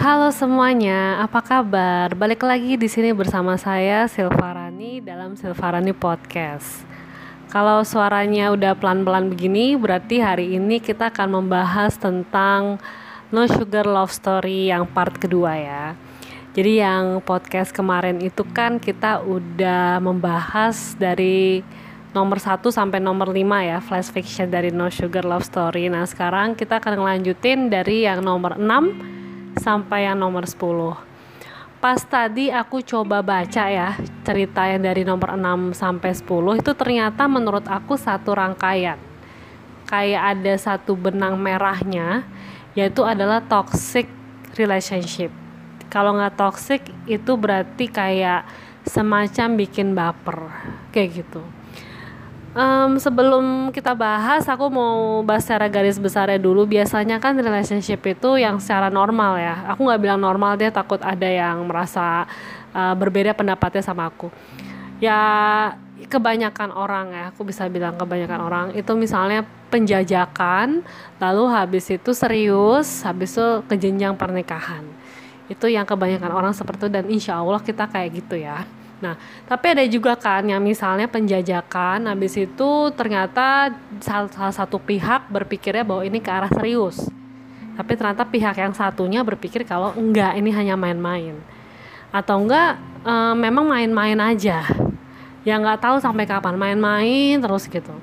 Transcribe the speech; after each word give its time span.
Halo 0.00 0.32
semuanya, 0.32 1.20
apa 1.20 1.44
kabar? 1.44 2.16
Balik 2.16 2.40
lagi 2.40 2.80
di 2.80 2.88
sini 2.88 3.12
bersama 3.12 3.60
saya 3.60 4.08
Silvarani 4.08 5.04
dalam 5.04 5.36
Silvarani 5.36 5.92
Podcast. 5.92 6.88
Kalau 7.52 7.84
suaranya 7.84 8.48
udah 8.48 8.72
pelan-pelan 8.80 9.28
begini, 9.28 9.76
berarti 9.76 10.24
hari 10.24 10.56
ini 10.56 10.80
kita 10.80 11.12
akan 11.12 11.44
membahas 11.44 12.00
tentang 12.00 12.80
No 13.28 13.44
Sugar 13.44 13.84
Love 13.84 14.08
Story 14.08 14.72
yang 14.72 14.88
part 14.88 15.20
kedua 15.20 15.60
ya. 15.60 15.92
Jadi 16.56 16.80
yang 16.80 17.20
podcast 17.20 17.68
kemarin 17.68 18.24
itu 18.24 18.40
kan 18.56 18.80
kita 18.80 19.20
udah 19.20 20.00
membahas 20.00 20.96
dari 20.96 21.60
nomor 22.16 22.40
1 22.40 22.56
sampai 22.72 23.04
nomor 23.04 23.36
5 23.36 23.36
ya 23.68 23.84
flash 23.84 24.08
fiction 24.08 24.48
dari 24.48 24.72
No 24.72 24.88
Sugar 24.88 25.28
Love 25.28 25.44
Story. 25.44 25.92
Nah, 25.92 26.08
sekarang 26.08 26.56
kita 26.56 26.80
akan 26.80 27.04
ngelanjutin 27.04 27.68
dari 27.68 28.08
yang 28.08 28.24
nomor 28.24 28.56
6 28.56 29.19
sampai 29.60 30.08
yang 30.08 30.16
nomor 30.16 30.48
10. 30.48 30.96
Pas 31.80 32.00
tadi 32.00 32.48
aku 32.48 32.80
coba 32.80 33.20
baca 33.20 33.64
ya 33.68 34.00
cerita 34.24 34.64
yang 34.64 34.84
dari 34.84 35.04
nomor 35.04 35.36
6 35.36 35.76
sampai 35.76 36.16
10 36.16 36.60
itu 36.64 36.72
ternyata 36.72 37.28
menurut 37.28 37.68
aku 37.68 38.00
satu 38.00 38.32
rangkaian. 38.32 38.96
Kayak 39.84 40.22
ada 40.36 40.54
satu 40.56 40.96
benang 40.96 41.36
merahnya 41.36 42.24
yaitu 42.72 43.04
adalah 43.04 43.44
toxic 43.44 44.08
relationship. 44.56 45.28
Kalau 45.92 46.16
nggak 46.16 46.40
toxic 46.40 46.80
itu 47.04 47.32
berarti 47.36 47.92
kayak 47.92 48.48
semacam 48.88 49.48
bikin 49.60 49.92
baper 49.92 50.48
kayak 50.92 51.20
gitu 51.20 51.59
um, 52.54 52.98
sebelum 52.98 53.70
kita 53.70 53.94
bahas 53.94 54.46
aku 54.46 54.66
mau 54.70 55.22
bahas 55.22 55.46
secara 55.46 55.70
garis 55.70 55.98
besarnya 55.98 56.38
dulu. 56.40 56.66
Biasanya 56.66 57.22
kan 57.22 57.36
relationship 57.38 58.02
itu 58.06 58.40
yang 58.40 58.58
secara 58.58 58.88
normal 58.90 59.38
ya. 59.38 59.74
Aku 59.74 59.86
nggak 59.86 60.00
bilang 60.00 60.20
normal 60.22 60.58
dia 60.58 60.70
takut 60.72 60.98
ada 61.02 61.26
yang 61.26 61.66
merasa 61.66 62.26
uh, 62.74 62.94
berbeda 62.94 63.34
pendapatnya 63.34 63.82
sama 63.84 64.10
aku. 64.10 64.30
Ya 65.00 65.20
kebanyakan 66.00 66.74
orang 66.74 67.06
ya 67.12 67.24
aku 67.30 67.46
bisa 67.46 67.68
bilang 67.70 67.94
kebanyakan 67.94 68.40
orang 68.40 68.66
itu 68.72 68.88
misalnya 68.96 69.44
penjajakan 69.70 70.82
lalu 71.22 71.44
habis 71.52 71.86
itu 71.92 72.10
serius 72.16 73.04
habis 73.06 73.36
itu 73.36 73.48
ke 73.68 73.74
jenjang 73.78 74.16
pernikahan. 74.16 74.82
Itu 75.50 75.66
yang 75.66 75.82
kebanyakan 75.82 76.30
orang 76.30 76.52
seperti 76.54 76.86
itu 76.86 76.88
dan 76.90 77.04
insya 77.10 77.38
Allah 77.38 77.60
kita 77.62 77.90
kayak 77.90 78.22
gitu 78.22 78.38
ya 78.38 78.62
Nah, 79.00 79.16
tapi 79.48 79.72
ada 79.72 79.84
juga 79.88 80.12
kan 80.12 80.44
yang 80.44 80.60
misalnya 80.60 81.08
penjajakan, 81.08 82.04
habis 82.04 82.36
itu 82.36 82.70
ternyata 82.92 83.72
salah, 84.04 84.52
satu 84.52 84.76
pihak 84.76 85.32
berpikirnya 85.32 85.84
bahwa 85.84 86.04
ini 86.04 86.20
ke 86.20 86.28
arah 86.28 86.52
serius. 86.52 87.08
Tapi 87.80 87.96
ternyata 87.96 88.28
pihak 88.28 88.60
yang 88.60 88.76
satunya 88.76 89.24
berpikir 89.24 89.64
kalau 89.64 89.96
enggak, 89.96 90.36
ini 90.36 90.52
hanya 90.52 90.76
main-main. 90.76 91.40
Atau 92.12 92.44
enggak, 92.44 92.76
e, 93.00 93.14
memang 93.40 93.72
main-main 93.72 94.20
aja. 94.20 94.68
Ya 95.48 95.56
nggak 95.56 95.80
tahu 95.80 95.96
sampai 96.04 96.28
kapan 96.28 96.60
main-main 96.60 97.40
terus 97.40 97.64
gitu. 97.64 97.96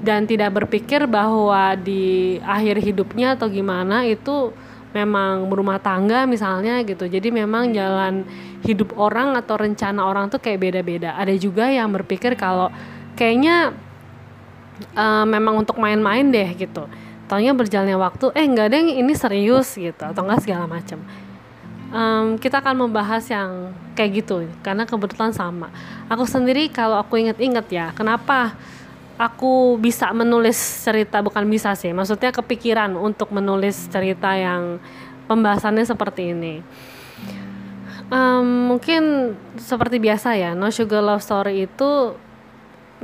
Dan 0.00 0.24
tidak 0.24 0.56
berpikir 0.56 1.04
bahwa 1.04 1.76
di 1.76 2.40
akhir 2.40 2.80
hidupnya 2.80 3.36
atau 3.36 3.52
gimana 3.52 4.08
itu 4.08 4.56
memang 4.94 5.50
berumah 5.50 5.82
tangga 5.82 6.22
misalnya 6.24 6.78
gitu 6.86 7.10
jadi 7.10 7.34
memang 7.34 7.74
jalan 7.74 8.22
hidup 8.64 8.96
orang 8.96 9.36
atau 9.36 9.60
rencana 9.60 10.02
orang 10.04 10.32
tuh 10.32 10.40
kayak 10.40 10.58
beda-beda. 10.60 11.14
Ada 11.14 11.36
juga 11.36 11.68
yang 11.68 11.92
berpikir 11.92 12.34
kalau 12.34 12.72
kayaknya 13.14 13.76
uh, 14.96 15.24
memang 15.28 15.60
untuk 15.60 15.76
main-main 15.76 16.24
deh 16.26 16.48
gitu. 16.56 16.88
Taunya 17.28 17.56
berjalannya 17.56 17.96
waktu 17.96 18.32
eh 18.36 18.44
enggak 18.44 18.72
deh 18.72 19.00
ini 19.00 19.12
serius 19.16 19.76
gitu 19.76 20.02
atau 20.02 20.24
enggak 20.24 20.44
segala 20.44 20.68
macam 20.68 21.00
um, 21.94 22.36
kita 22.36 22.58
akan 22.58 22.84
membahas 22.84 23.22
yang 23.30 23.70
kayak 23.94 24.26
gitu 24.26 24.50
karena 24.66 24.82
kebetulan 24.84 25.30
sama. 25.30 25.70
Aku 26.10 26.26
sendiri 26.26 26.66
kalau 26.68 26.98
aku 26.98 27.22
inget-inget 27.22 27.66
ya 27.70 27.86
kenapa 27.94 28.58
aku 29.14 29.78
bisa 29.78 30.10
menulis 30.10 30.58
cerita 30.82 31.22
bukan 31.22 31.46
bisa 31.46 31.78
sih 31.78 31.94
maksudnya 31.94 32.34
kepikiran 32.34 32.98
untuk 32.98 33.30
menulis 33.30 33.86
cerita 33.86 34.34
yang 34.34 34.82
pembahasannya 35.30 35.86
seperti 35.86 36.34
ini 36.34 36.66
um, 38.10 38.74
mungkin 38.74 39.34
seperti 39.56 40.00
biasa 40.00 40.36
ya 40.36 40.52
no 40.52 40.68
sugar 40.68 41.00
love 41.00 41.22
story 41.22 41.68
itu 41.68 42.16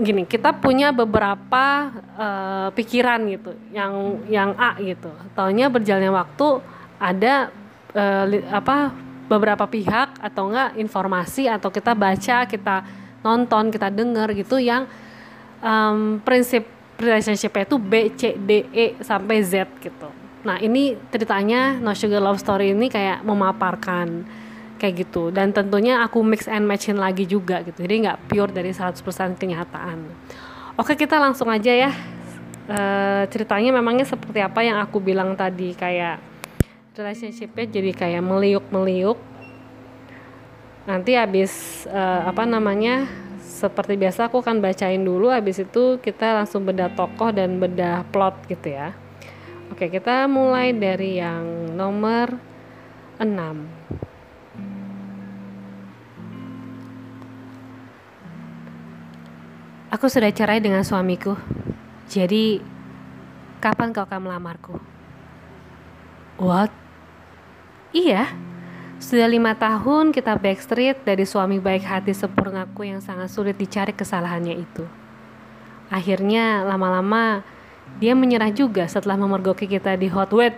gini 0.00 0.25
kita 0.25 0.56
punya 0.56 0.94
beberapa 0.94 1.93
uh, 2.16 2.69
pikiran 2.72 3.21
gitu 3.28 3.53
yang 3.75 4.25
yang 4.31 4.50
A 4.56 4.78
gitu 4.81 5.12
taunya 5.37 5.69
berjalannya 5.69 6.12
waktu 6.15 6.49
ada 6.97 7.53
uh, 7.93 8.25
apa 8.49 8.94
beberapa 9.28 9.69
pihak 9.69 10.19
atau 10.19 10.50
enggak 10.50 10.75
informasi 10.81 11.47
atau 11.47 11.71
kita 11.71 11.93
baca 11.94 12.49
kita 12.49 12.77
nonton 13.21 13.69
kita 13.69 13.93
dengar 13.93 14.33
gitu 14.33 14.56
yang 14.56 14.89
um, 15.60 16.19
prinsip 16.25 16.66
relationship 17.00 17.53
itu 17.56 17.77
B, 17.81 18.12
C, 18.12 18.37
D, 18.37 18.69
E 18.72 18.87
sampai 19.00 19.41
Z 19.41 19.69
gitu. 19.81 20.09
Nah 20.44 20.60
ini 20.60 20.97
ceritanya 21.09 21.77
No 21.81 21.97
Sugar 21.97 22.21
Love 22.21 22.41
Story 22.41 22.72
ini 22.77 22.89
kayak 22.93 23.25
memaparkan 23.25 24.25
kayak 24.81 25.05
gitu. 25.05 25.29
Dan 25.29 25.53
tentunya 25.53 26.01
aku 26.01 26.25
mix 26.25 26.49
and 26.49 26.65
matchin 26.65 26.97
lagi 26.97 27.29
juga 27.29 27.61
gitu. 27.61 27.85
Jadi 27.85 28.09
nggak 28.09 28.33
pure 28.33 28.49
dari 28.49 28.73
100% 28.73 28.97
kenyataan. 29.37 29.99
Oke 30.81 30.97
kita 30.97 31.21
langsung 31.21 31.53
aja 31.53 31.69
ya. 31.69 31.93
E, 32.65 32.81
ceritanya 33.29 33.77
memangnya 33.77 34.09
seperti 34.09 34.41
apa 34.41 34.65
yang 34.65 34.81
aku 34.81 34.97
bilang 34.97 35.37
tadi? 35.37 35.77
Kayak 35.77 36.25
relationshipnya 36.97 37.69
jadi 37.69 37.93
kayak 37.93 38.25
meliuk-meliuk. 38.25 39.21
Nanti 40.89 41.13
habis 41.21 41.85
e, 41.85 42.03
apa 42.25 42.49
namanya 42.49 43.05
seperti 43.45 44.01
biasa 44.01 44.33
aku 44.33 44.41
akan 44.41 44.65
bacain 44.65 45.05
dulu. 45.05 45.29
Habis 45.29 45.69
itu 45.69 46.01
kita 46.01 46.41
langsung 46.41 46.65
bedah 46.65 46.89
tokoh 46.97 47.29
dan 47.29 47.61
bedah 47.61 48.09
plot 48.09 48.49
gitu 48.49 48.73
ya. 48.73 48.97
Oke 49.69 49.93
kita 49.93 50.27
mulai 50.27 50.75
dari 50.75 51.21
yang 51.21 51.77
nomor 51.77 52.41
6 53.21 54.09
Aku 59.91 60.06
sudah 60.06 60.31
cerai 60.31 60.62
dengan 60.62 60.87
suamiku 60.87 61.34
Jadi 62.06 62.62
Kapan 63.61 63.93
kau 63.93 64.06
akan 64.06 64.31
melamarku? 64.31 64.81
What? 66.41 66.73
Iya 67.93 68.31
sudah 69.01 69.33
lima 69.33 69.56
tahun 69.56 70.12
kita 70.12 70.37
backstreet 70.37 71.09
dari 71.09 71.25
suami 71.25 71.56
baik 71.56 71.89
hati 71.89 72.12
sempurnaku 72.12 72.84
yang 72.84 73.01
sangat 73.01 73.33
sulit 73.33 73.56
dicari 73.56 73.97
kesalahannya 73.97 74.61
itu. 74.61 74.84
Akhirnya 75.89 76.69
lama-lama 76.69 77.41
dia 77.97 78.12
menyerah 78.12 78.53
juga 78.53 78.84
setelah 78.93 79.17
memergoki 79.17 79.65
kita 79.65 79.97
di 79.97 80.05
hot 80.12 80.28
wet. 80.37 80.53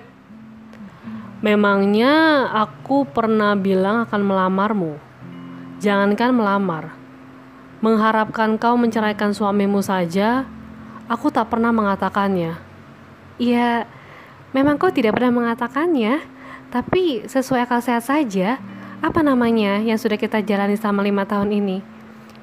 Memangnya 1.39 2.51
aku 2.51 3.07
pernah 3.07 3.55
bilang 3.55 4.11
akan 4.11 4.21
melamarmu. 4.27 4.99
Jangankan 5.79 6.35
melamar. 6.35 7.02
Mengharapkan 7.83 8.57
kau 8.63 8.79
menceraikan 8.79 9.35
suamimu 9.35 9.83
saja, 9.83 10.47
aku 11.11 11.35
tak 11.35 11.51
pernah 11.51 11.75
mengatakannya. 11.75 12.57
Iya, 13.43 13.91
memang 14.55 14.79
kau 14.79 14.95
tidak 14.95 15.19
pernah 15.19 15.35
mengatakannya 15.35 16.23
tapi 16.73 17.29
sesuai 17.29 17.69
akal 17.69 17.85
sehat 17.85 18.09
saja, 18.09 18.57
apa 19.05 19.21
namanya 19.21 19.77
yang 19.85 20.01
sudah 20.01 20.17
kita 20.17 20.41
jalani 20.41 20.73
selama 20.73 21.05
lima 21.05 21.29
tahun 21.29 21.53
ini? 21.53 21.85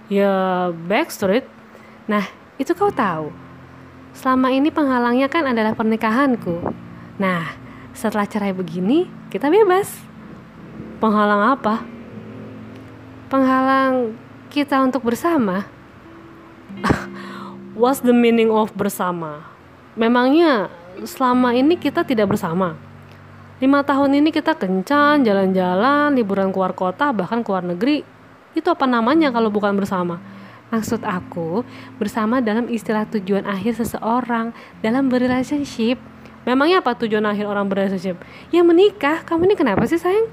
Ya, 0.06 0.70
backstreet. 0.86 1.50
Nah, 2.06 2.30
itu 2.62 2.78
kau 2.78 2.94
tahu. 2.94 3.34
Selama 4.14 4.54
ini 4.54 4.70
penghalangnya 4.70 5.34
kan 5.34 5.50
adalah 5.50 5.74
pernikahanku. 5.74 6.62
Nah, 7.18 7.58
setelah 7.98 8.30
cerai 8.30 8.54
begini, 8.54 9.10
kita 9.34 9.50
bebas. 9.50 9.98
Penghalang 11.02 11.58
apa? 11.58 11.82
Penghalang 13.34 14.14
kita 14.50 14.82
untuk 14.82 15.06
bersama. 15.06 15.70
What's 17.80 18.02
the 18.02 18.12
meaning 18.12 18.50
of 18.50 18.74
bersama? 18.76 19.46
Memangnya 19.94 20.74
selama 21.06 21.56
ini 21.56 21.78
kita 21.78 22.04
tidak 22.04 22.36
bersama? 22.36 22.90
lima 23.60 23.84
tahun 23.84 24.24
ini 24.24 24.32
kita 24.32 24.56
kencan 24.56 25.28
jalan-jalan 25.28 26.16
liburan 26.16 26.56
keluar 26.56 26.72
kota 26.72 27.12
bahkan 27.12 27.44
keluar 27.44 27.60
negeri 27.60 28.08
itu 28.56 28.68
apa 28.72 28.88
namanya 28.88 29.36
kalau 29.36 29.52
bukan 29.52 29.76
bersama 29.76 30.24
maksud 30.72 31.04
aku 31.04 31.68
bersama 32.00 32.40
dalam 32.40 32.72
istilah 32.72 33.04
tujuan 33.12 33.44
akhir 33.44 33.76
seseorang 33.84 34.56
dalam 34.80 35.12
berrelationship 35.12 36.00
memangnya 36.48 36.80
apa 36.80 36.96
tujuan 37.04 37.28
akhir 37.28 37.52
orang 37.52 37.68
berrelationship 37.68 38.16
ya 38.48 38.64
menikah 38.64 39.28
kamu 39.28 39.52
ini 39.52 39.56
kenapa 39.60 39.84
sih 39.92 40.00
sayang 40.00 40.32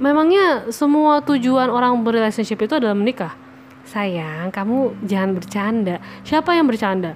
memangnya 0.00 0.72
semua 0.72 1.20
tujuan 1.20 1.68
orang 1.68 1.94
berrelationship 2.00 2.58
itu 2.64 2.80
adalah 2.80 2.96
menikah 2.96 3.36
sayang 3.84 4.48
kamu 4.48 4.96
jangan 5.04 5.30
bercanda 5.36 5.96
siapa 6.24 6.56
yang 6.56 6.66
bercanda 6.66 7.14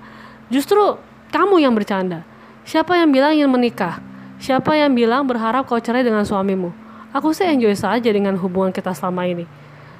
justru 0.52 1.00
kamu 1.32 1.64
yang 1.64 1.72
bercanda 1.72 2.22
siapa 2.62 3.00
yang 3.00 3.08
bilang 3.08 3.32
ingin 3.32 3.48
menikah 3.48 4.04
Siapa 4.44 4.74
yang 4.74 4.92
bilang 4.92 5.24
berharap 5.24 5.64
kau 5.64 5.80
cerai 5.80 6.02
dengan 6.02 6.20
suamimu? 6.26 6.68
Aku 7.16 7.30
sih 7.30 7.48
enjoy 7.48 7.72
saja 7.78 8.10
dengan 8.10 8.34
hubungan 8.36 8.74
kita 8.74 8.90
selama 8.92 9.24
ini. 9.24 9.48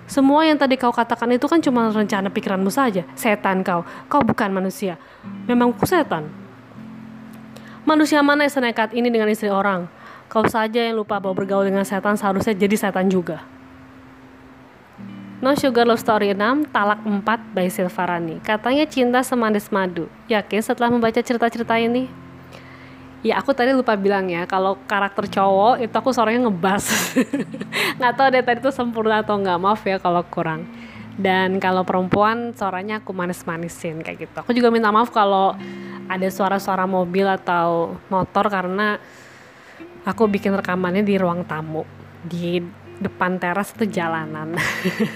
Semua 0.05 0.45
yang 0.45 0.61
tadi 0.61 0.77
kau 0.77 0.93
katakan 0.93 1.33
itu 1.33 1.49
kan 1.49 1.63
cuma 1.63 1.89
rencana 1.89 2.29
pikiranmu 2.29 2.69
saja. 2.69 3.09
Setan 3.17 3.65
kau, 3.65 3.87
kau 4.11 4.21
bukan 4.21 4.53
manusia. 4.53 5.01
Memang 5.49 5.73
ku 5.73 5.87
setan. 5.89 6.29
Manusia 7.89 8.21
mana 8.21 8.45
yang 8.45 8.53
senekat 8.53 8.93
ini 8.93 9.09
dengan 9.09 9.33
istri 9.33 9.49
orang? 9.49 9.89
Kau 10.35 10.43
saja 10.51 10.83
yang 10.83 10.99
lupa 10.99 11.23
bahwa 11.23 11.39
bergaul 11.39 11.63
dengan 11.63 11.87
setan 11.87 12.19
seharusnya 12.19 12.59
jadi 12.59 12.75
setan 12.75 13.07
juga. 13.07 13.47
No 15.39 15.55
Sugar 15.55 15.87
Love 15.87 16.03
Story 16.03 16.35
6, 16.35 16.75
Talak 16.75 17.07
4 17.07 17.55
by 17.55 17.71
Silvarani. 17.71 18.43
Katanya 18.43 18.83
cinta 18.83 19.23
semanis 19.23 19.71
madu. 19.71 20.11
Yakin 20.27 20.59
setelah 20.59 20.91
membaca 20.91 21.23
cerita-cerita 21.23 21.79
ini? 21.79 22.11
Ya 23.23 23.39
aku 23.39 23.55
tadi 23.55 23.79
lupa 23.79 23.95
bilang 23.95 24.27
ya, 24.27 24.43
kalau 24.43 24.75
karakter 24.91 25.31
cowok 25.31 25.87
itu 25.87 25.95
aku 25.95 26.11
suaranya 26.11 26.51
ngebas. 26.51 27.15
nggak 28.03 28.13
tahu 28.19 28.27
deh 28.35 28.43
tadi 28.43 28.59
itu 28.59 28.75
sempurna 28.75 29.23
atau 29.23 29.39
nggak, 29.39 29.59
maaf 29.63 29.87
ya 29.87 30.03
kalau 30.03 30.27
kurang. 30.27 30.67
Dan 31.15 31.63
kalau 31.63 31.87
perempuan 31.87 32.51
suaranya 32.59 32.99
aku 32.99 33.15
manis-manisin 33.15 34.03
kayak 34.03 34.27
gitu. 34.27 34.37
Aku 34.43 34.51
juga 34.51 34.75
minta 34.75 34.91
maaf 34.91 35.15
kalau 35.15 35.55
ada 36.11 36.27
suara-suara 36.27 36.91
mobil 36.91 37.23
atau 37.31 37.95
motor 38.11 38.51
karena 38.51 38.99
aku 40.05 40.29
bikin 40.29 40.53
rekamannya 40.55 41.03
di 41.03 41.17
ruang 41.17 41.45
tamu 41.49 41.85
di 42.25 42.61
depan 43.01 43.37
teras 43.43 43.75
itu 43.75 43.91
jalanan. 43.91 44.55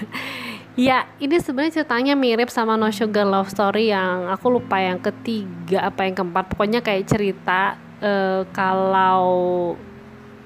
ya, 0.75 1.07
ini 1.21 1.39
sebenarnya 1.39 1.81
ceritanya 1.81 2.13
mirip 2.13 2.51
sama 2.51 2.75
No 2.75 2.91
Sugar 2.91 3.25
Love 3.25 3.49
Story 3.49 3.89
yang 3.93 4.27
aku 4.27 4.59
lupa 4.59 4.77
yang 4.83 4.99
ketiga 4.99 5.87
apa 5.87 6.03
yang 6.05 6.13
keempat. 6.19 6.51
Pokoknya 6.51 6.83
kayak 6.83 7.07
cerita 7.07 7.79
uh, 8.03 8.43
kalau 8.51 9.73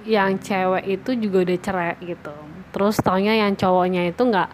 yang 0.04 0.36
cewek 0.40 1.00
itu 1.00 1.16
juga 1.16 1.48
udah 1.48 1.60
cerai 1.64 1.96
gitu 2.04 2.36
terus 2.74 2.98
taunya 3.00 3.38
yang 3.38 3.54
cowoknya 3.54 4.10
itu 4.10 4.22
nggak 4.26 4.50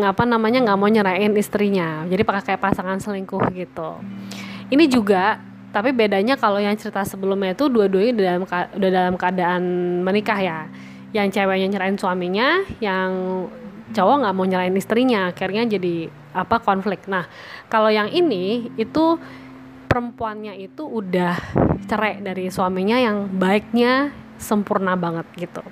nggak 0.00 0.10
apa 0.16 0.24
namanya 0.24 0.58
nggak 0.64 0.78
mau 0.80 0.88
nyerain 0.88 1.36
istrinya 1.36 2.08
jadi 2.08 2.24
pakai 2.24 2.42
kayak 2.54 2.62
pasangan 2.64 2.98
selingkuh 2.98 3.44
gitu 3.54 4.00
ini 4.72 4.88
juga 4.88 5.38
tapi 5.70 5.94
bedanya 5.94 6.34
kalau 6.34 6.58
yang 6.58 6.74
cerita 6.74 7.06
sebelumnya 7.06 7.54
itu 7.54 7.70
dua-duanya 7.70 8.10
udah 8.10 8.24
dalam 8.26 8.42
udah 8.74 8.90
dalam 8.90 9.14
keadaan 9.14 9.62
menikah 10.02 10.38
ya. 10.38 10.60
Yang 11.10 11.38
ceweknya 11.42 11.66
nyerain 11.74 11.98
suaminya 11.98 12.62
yang 12.78 13.10
cowok 13.90 14.16
nggak 14.22 14.34
mau 14.34 14.46
nyerain 14.46 14.74
istrinya 14.74 15.30
akhirnya 15.30 15.66
jadi 15.66 16.10
apa 16.34 16.58
konflik. 16.62 17.06
Nah 17.06 17.26
kalau 17.70 17.90
yang 17.90 18.10
ini 18.10 18.70
itu 18.78 19.18
perempuannya 19.90 20.58
itu 20.58 20.86
udah 20.86 21.34
cerai 21.90 22.22
dari 22.22 22.46
suaminya 22.50 22.98
yang 22.98 23.26
baiknya 23.30 24.14
sempurna 24.38 24.94
banget 24.94 25.26
gitu. 25.34 25.62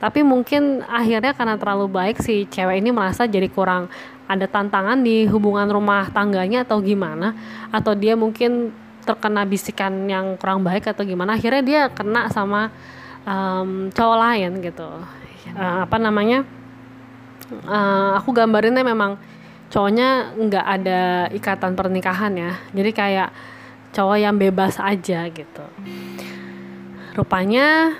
Tapi 0.00 0.20
mungkin 0.24 0.84
akhirnya 0.84 1.32
karena 1.32 1.56
terlalu 1.56 1.88
baik 1.88 2.20
si 2.20 2.44
cewek 2.48 2.80
ini 2.80 2.92
merasa 2.92 3.24
jadi 3.24 3.48
kurang 3.48 3.88
ada 4.28 4.48
tantangan 4.48 5.00
di 5.00 5.28
hubungan 5.28 5.68
rumah 5.68 6.08
tangganya 6.08 6.64
atau 6.64 6.80
gimana 6.80 7.36
atau 7.68 7.92
dia 7.92 8.16
mungkin 8.16 8.72
terkena 9.02 9.42
bisikan 9.42 10.06
yang 10.06 10.38
kurang 10.38 10.62
baik 10.62 10.86
atau 10.86 11.02
gimana 11.02 11.34
akhirnya 11.34 11.62
dia 11.62 11.82
kena 11.90 12.30
sama 12.30 12.70
um, 13.26 13.90
cowok 13.90 14.18
lain 14.18 14.50
gitu. 14.62 14.88
Uh, 15.52 15.84
apa 15.84 15.98
namanya 15.98 16.46
uh, 17.66 18.16
aku 18.16 18.30
gambarinnya 18.30 18.86
memang 18.86 19.18
cowoknya 19.68 20.38
nggak 20.38 20.66
ada 20.66 21.00
ikatan 21.34 21.74
pernikahan 21.74 22.32
ya. 22.38 22.52
Jadi 22.70 22.90
kayak 22.94 23.28
cowok 23.92 24.16
yang 24.22 24.36
bebas 24.38 24.80
aja 24.80 25.28
gitu. 25.28 25.64
Rupanya 27.12 27.98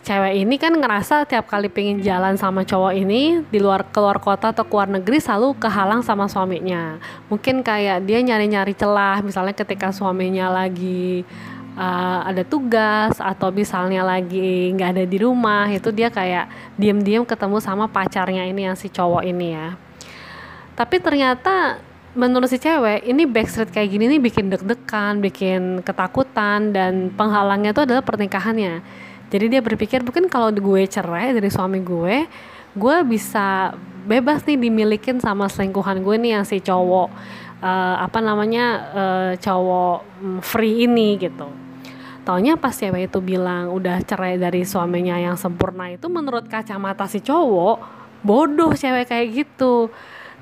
cewek 0.00 0.34
ini 0.40 0.56
kan 0.56 0.72
ngerasa 0.72 1.28
tiap 1.28 1.44
kali 1.46 1.68
pengen 1.68 2.00
jalan 2.00 2.34
sama 2.40 2.64
cowok 2.64 2.92
ini 2.96 3.44
di 3.52 3.58
luar 3.60 3.84
keluar 3.92 4.16
kota 4.16 4.50
atau 4.50 4.64
keluar 4.64 4.88
negeri 4.88 5.20
selalu 5.20 5.56
kehalang 5.60 6.00
sama 6.00 6.24
suaminya 6.24 6.96
mungkin 7.28 7.60
kayak 7.60 8.08
dia 8.08 8.24
nyari-nyari 8.24 8.72
celah 8.72 9.20
misalnya 9.20 9.52
ketika 9.52 9.92
suaminya 9.92 10.48
lagi 10.48 11.22
uh, 11.76 12.24
ada 12.24 12.40
tugas 12.42 13.20
atau 13.20 13.52
misalnya 13.52 14.00
lagi 14.00 14.72
nggak 14.72 14.90
ada 14.96 15.04
di 15.04 15.18
rumah 15.20 15.68
itu 15.68 15.92
dia 15.92 16.08
kayak 16.08 16.48
diem-diem 16.80 17.28
ketemu 17.28 17.60
sama 17.60 17.84
pacarnya 17.84 18.48
ini 18.48 18.72
yang 18.72 18.76
si 18.80 18.88
cowok 18.88 19.22
ini 19.28 19.52
ya 19.52 19.76
tapi 20.80 20.96
ternyata 20.96 21.76
menurut 22.14 22.50
si 22.50 22.58
cewek 22.58 23.06
ini 23.06 23.22
backstreet 23.28 23.70
kayak 23.70 23.88
gini 23.92 24.16
nih 24.16 24.20
bikin 24.22 24.50
deg-degan, 24.50 25.22
bikin 25.22 25.84
ketakutan 25.86 26.74
dan 26.74 27.14
penghalangnya 27.14 27.70
itu 27.70 27.82
adalah 27.86 28.02
pernikahannya. 28.02 28.82
Jadi 29.30 29.46
dia 29.46 29.62
berpikir 29.62 30.02
mungkin 30.02 30.26
kalau 30.26 30.50
gue 30.50 30.82
cerai 30.90 31.30
dari 31.30 31.48
suami 31.48 31.78
gue, 31.80 32.26
gue 32.74 32.96
bisa 33.06 33.72
bebas 34.04 34.42
nih 34.42 34.58
dimilikin 34.58 35.22
sama 35.22 35.46
selingkuhan 35.46 36.02
gue 36.02 36.16
nih 36.18 36.30
yang 36.40 36.44
si 36.44 36.58
cowok 36.58 37.08
uh, 37.62 37.96
apa 38.02 38.18
namanya 38.18 38.66
uh, 38.90 39.32
cowok 39.38 39.96
mm, 40.18 40.38
free 40.42 40.90
ini 40.90 41.14
gitu. 41.16 41.46
Taunya 42.26 42.58
pas 42.58 42.74
cewek 42.74 43.08
itu 43.08 43.18
bilang 43.24 43.72
udah 43.72 44.02
cerai 44.04 44.36
dari 44.36 44.66
suaminya 44.66 45.16
yang 45.16 45.40
sempurna 45.40 45.88
itu 45.88 46.10
menurut 46.10 46.50
kacamata 46.50 47.08
si 47.08 47.24
cowok 47.24 48.00
bodoh 48.20 48.76
cewek 48.76 49.08
kayak 49.08 49.28
gitu 49.32 49.88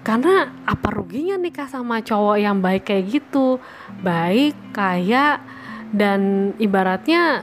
karena 0.02 0.50
apa 0.66 0.88
ruginya 0.94 1.38
nikah 1.38 1.66
sama 1.66 2.02
cowok 2.02 2.36
yang 2.38 2.58
baik 2.62 2.86
kayak 2.86 3.06
gitu 3.18 3.58
baik 4.02 4.54
kaya 4.74 5.42
dan 5.90 6.52
ibaratnya 6.58 7.42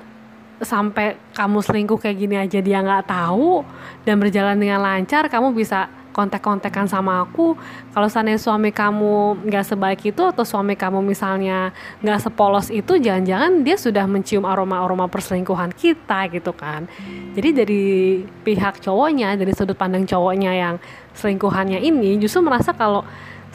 sampai 0.64 1.20
kamu 1.36 1.60
selingkuh 1.60 2.00
kayak 2.00 2.18
gini 2.18 2.36
aja 2.40 2.60
dia 2.64 2.80
nggak 2.80 3.12
tahu 3.12 3.64
dan 4.08 4.16
berjalan 4.20 4.56
dengan 4.56 4.80
lancar 4.80 5.28
kamu 5.28 5.52
bisa 5.52 5.92
kontak-kontakan 6.16 6.88
sama 6.88 7.28
aku. 7.28 7.60
Kalau 7.92 8.08
sana 8.08 8.32
suami 8.40 8.72
kamu 8.72 9.44
nggak 9.44 9.66
sebaik 9.68 10.16
itu 10.16 10.24
atau 10.24 10.48
suami 10.48 10.80
kamu 10.80 11.04
misalnya 11.04 11.76
nggak 12.00 12.32
sepolos 12.32 12.72
itu 12.72 12.96
jangan-jangan 12.96 13.68
dia 13.68 13.76
sudah 13.76 14.08
mencium 14.08 14.48
aroma-aroma 14.48 15.12
perselingkuhan 15.12 15.76
kita 15.76 16.32
gitu 16.32 16.56
kan. 16.56 16.88
Jadi 17.36 17.50
dari 17.52 17.84
pihak 18.48 18.80
cowoknya 18.80 19.36
dari 19.36 19.52
sudut 19.52 19.76
pandang 19.76 20.08
cowoknya 20.08 20.56
yang 20.56 20.76
selingkuhannya 21.20 21.84
ini 21.84 22.16
justru 22.16 22.40
merasa 22.40 22.72
kalau 22.72 23.04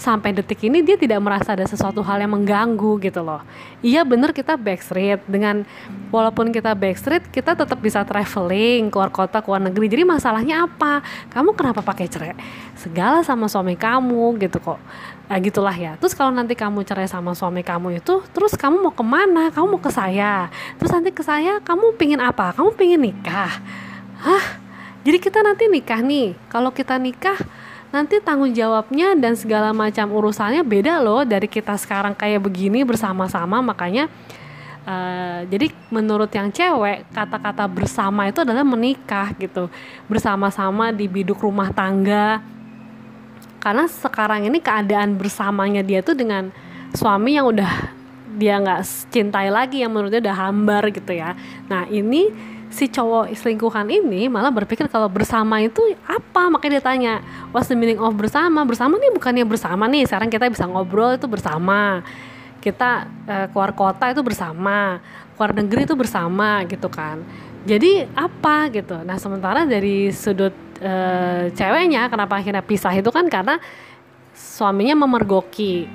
sampai 0.00 0.32
detik 0.32 0.64
ini 0.64 0.80
dia 0.80 0.96
tidak 0.96 1.20
merasa 1.20 1.52
ada 1.52 1.68
sesuatu 1.68 2.00
hal 2.00 2.24
yang 2.24 2.32
mengganggu 2.32 2.96
gitu 3.04 3.20
loh. 3.20 3.44
Iya 3.84 4.00
bener 4.08 4.32
kita 4.32 4.56
backstreet 4.56 5.20
dengan 5.28 5.68
walaupun 6.08 6.48
kita 6.48 6.72
backstreet 6.72 7.28
kita 7.28 7.52
tetap 7.52 7.76
bisa 7.84 8.00
traveling 8.08 8.88
keluar 8.88 9.12
kota 9.12 9.44
keluar 9.44 9.60
negeri. 9.60 9.92
Jadi 9.92 10.08
masalahnya 10.08 10.64
apa? 10.64 11.04
Kamu 11.28 11.52
kenapa 11.52 11.84
pakai 11.84 12.08
cerai? 12.08 12.32
Segala 12.80 13.20
sama 13.20 13.44
suami 13.44 13.76
kamu 13.76 14.40
gitu 14.40 14.56
kok. 14.56 14.80
Nah, 15.30 15.38
gitulah 15.38 15.76
ya. 15.76 15.94
Terus 16.00 16.16
kalau 16.16 16.34
nanti 16.34 16.58
kamu 16.58 16.82
cerai 16.82 17.06
sama 17.06 17.38
suami 17.38 17.62
kamu 17.62 18.02
itu, 18.02 18.18
terus 18.34 18.58
kamu 18.58 18.82
mau 18.82 18.90
ke 18.90 19.04
mana? 19.06 19.54
Kamu 19.54 19.78
mau 19.78 19.78
ke 19.78 19.86
saya. 19.86 20.50
Terus 20.74 20.90
nanti 20.90 21.14
ke 21.14 21.22
saya, 21.22 21.62
kamu 21.62 21.94
pingin 21.94 22.18
apa? 22.18 22.50
Kamu 22.50 22.74
pingin 22.74 22.98
nikah? 22.98 23.62
Hah? 24.26 24.44
Jadi 25.06 25.22
kita 25.22 25.38
nanti 25.46 25.70
nikah 25.70 26.02
nih. 26.02 26.34
Kalau 26.50 26.74
kita 26.74 26.98
nikah, 26.98 27.38
nanti 27.90 28.22
tanggung 28.22 28.54
jawabnya 28.54 29.18
dan 29.18 29.34
segala 29.34 29.74
macam 29.74 30.06
urusannya 30.10 30.62
beda 30.62 31.02
loh 31.02 31.26
dari 31.26 31.50
kita 31.50 31.74
sekarang 31.74 32.14
kayak 32.14 32.42
begini 32.42 32.86
bersama-sama. 32.86 33.58
Makanya 33.58 34.06
uh, 34.86 35.42
jadi 35.50 35.74
menurut 35.90 36.30
yang 36.30 36.54
cewek 36.54 37.06
kata-kata 37.10 37.66
bersama 37.66 38.30
itu 38.30 38.42
adalah 38.42 38.62
menikah 38.62 39.34
gitu. 39.36 39.66
Bersama-sama 40.06 40.94
di 40.94 41.10
biduk 41.10 41.42
rumah 41.42 41.74
tangga. 41.74 42.38
Karena 43.60 43.84
sekarang 43.84 44.48
ini 44.48 44.56
keadaan 44.62 45.20
bersamanya 45.20 45.84
dia 45.84 46.00
tuh 46.00 46.16
dengan 46.16 46.48
suami 46.96 47.36
yang 47.36 47.50
udah 47.50 48.00
dia 48.30 48.56
nggak 48.56 48.80
cintai 49.10 49.50
lagi 49.50 49.82
yang 49.82 49.92
menurutnya 49.92 50.30
udah 50.30 50.36
hambar 50.48 50.88
gitu 50.94 51.12
ya. 51.12 51.36
Nah 51.66 51.84
ini 51.90 52.30
si 52.70 52.86
cowok 52.86 53.34
selingkuhan 53.34 53.90
ini 53.90 54.30
malah 54.30 54.54
berpikir 54.54 54.86
kalau 54.86 55.10
bersama 55.10 55.58
itu 55.58 55.82
apa? 56.06 56.46
Makanya 56.46 56.78
dia 56.78 56.82
tanya 56.82 57.14
what's 57.50 57.66
the 57.66 57.74
meaning 57.74 57.98
of 57.98 58.14
bersama? 58.14 58.62
Bersama 58.62 58.96
nih 58.96 59.10
bukannya 59.10 59.44
bersama 59.44 59.90
nih 59.90 60.06
sekarang 60.06 60.30
kita 60.30 60.46
bisa 60.46 60.64
ngobrol 60.70 61.18
itu 61.18 61.26
bersama. 61.26 62.06
Kita 62.62 63.10
uh, 63.26 63.46
keluar 63.50 63.74
kota 63.74 64.14
itu 64.14 64.22
bersama 64.22 65.02
keluar 65.34 65.56
negeri 65.56 65.88
itu 65.88 65.96
bersama 65.98 66.62
gitu 66.68 66.86
kan. 66.86 67.24
Jadi 67.66 68.06
apa 68.12 68.70
gitu? 68.70 69.00
Nah 69.02 69.16
sementara 69.18 69.66
dari 69.66 70.12
sudut 70.14 70.54
uh, 70.78 71.50
ceweknya 71.50 72.06
kenapa 72.06 72.38
akhirnya 72.38 72.62
pisah 72.62 72.94
itu 72.94 73.10
kan 73.10 73.26
karena 73.26 73.58
suaminya 74.36 74.94
memergoki 75.04 75.88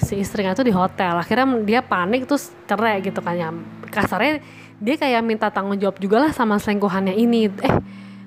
si 0.00 0.14
istrinya 0.18 0.56
tuh 0.56 0.66
di 0.66 0.74
hotel. 0.74 1.20
Akhirnya 1.20 1.46
dia 1.66 1.80
panik 1.82 2.24
terus 2.24 2.54
cerai 2.64 3.02
gitu 3.04 3.20
kan. 3.20 3.34
Ya 3.34 3.50
kasarnya 3.90 4.42
dia 4.84 5.00
kayak 5.00 5.24
minta 5.24 5.48
tanggung 5.48 5.80
jawab 5.80 5.96
juga 5.96 6.20
lah 6.20 6.30
sama 6.36 6.60
selingkuhannya 6.60 7.16
ini. 7.16 7.48
Eh 7.48 7.74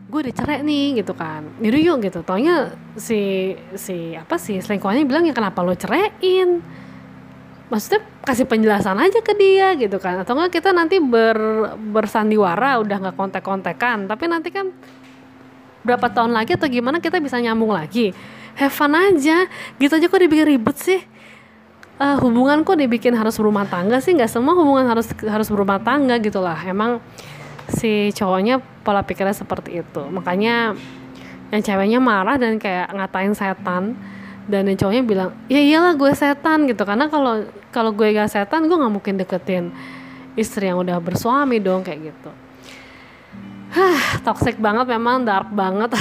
gue 0.09 0.19
udah 0.25 0.33
cerai 0.33 0.65
nih 0.65 1.05
gitu 1.05 1.13
kan. 1.13 1.45
Yaudah 1.61 1.81
yuk 1.85 1.97
gitu. 2.09 2.19
Taunya 2.25 2.73
si 2.97 3.53
si 3.77 4.17
apa 4.17 4.41
sih 4.41 4.57
selingkuhannya 4.57 5.05
bilang 5.05 5.29
ya 5.29 5.37
kenapa 5.37 5.61
lo 5.61 5.77
ceraiin 5.77 6.65
maksudnya 7.67 7.99
kasih 8.23 8.47
penjelasan 8.47 8.97
aja 8.97 9.21
ke 9.21 9.37
dia 9.37 9.77
gitu 9.77 10.01
kan. 10.01 10.25
Atau 10.25 10.33
enggak 10.33 10.57
kita 10.57 10.73
nanti 10.73 10.97
ber, 10.97 11.37
bersandiwara 11.93 12.81
udah 12.81 12.97
nggak 13.05 13.15
kontek-kontekan. 13.15 14.09
Tapi 14.09 14.25
nanti 14.25 14.49
kan 14.49 14.73
berapa 15.85 16.09
tahun 16.09 16.33
lagi 16.33 16.57
atau 16.57 16.65
gimana 16.65 16.97
kita 16.97 17.21
bisa 17.21 17.37
nyambung 17.37 17.69
lagi. 17.69 18.17
Have 18.57 18.73
fun 18.73 18.97
aja. 18.97 19.45
Gitu 19.77 19.93
aja 19.93 20.09
kok 20.09 20.17
dibikin 20.17 20.57
ribet 20.57 20.81
sih 20.81 21.16
uh, 21.97 22.17
hubungan 22.21 22.63
kok 22.63 22.77
dibikin 22.77 23.13
harus 23.13 23.37
berumah 23.37 23.65
tangga 23.69 24.01
sih 24.01 24.13
nggak 24.13 24.31
semua 24.31 24.53
hubungan 24.53 24.85
harus 24.89 25.11
harus 25.25 25.47
berumah 25.49 25.81
tangga 25.81 26.17
gitulah 26.21 26.57
emang 26.65 27.01
si 27.67 28.15
cowoknya 28.15 28.63
pola 28.85 29.03
pikirnya 29.03 29.35
seperti 29.35 29.83
itu. 29.83 30.01
Makanya 30.07 30.71
yang 31.51 31.61
ceweknya 31.63 31.99
marah 31.99 32.39
dan 32.39 32.55
kayak 32.59 32.91
ngatain 32.95 33.35
setan. 33.35 33.95
Dan 34.47 34.63
yang 34.63 34.79
cowoknya 34.79 35.03
bilang 35.03 35.29
ya 35.51 35.59
iyalah 35.59 35.99
gue 35.99 36.07
setan 36.15 36.71
gitu. 36.71 36.87
Karena 36.87 37.11
kalau 37.11 37.43
kalau 37.75 37.91
gue 37.91 38.15
gak 38.15 38.31
setan 38.31 38.71
gue 38.71 38.77
nggak 38.79 38.93
mungkin 38.95 39.19
deketin 39.19 39.75
istri 40.39 40.69
yang 40.69 40.79
udah 40.79 41.01
bersuami 41.01 41.57
dong 41.57 41.81
kayak 41.81 42.13
gitu 42.13 42.31
Hah, 43.67 44.23
toxic 44.23 44.55
banget 44.57 44.87
memang 44.87 45.27
dark 45.27 45.51
banget. 45.51 45.91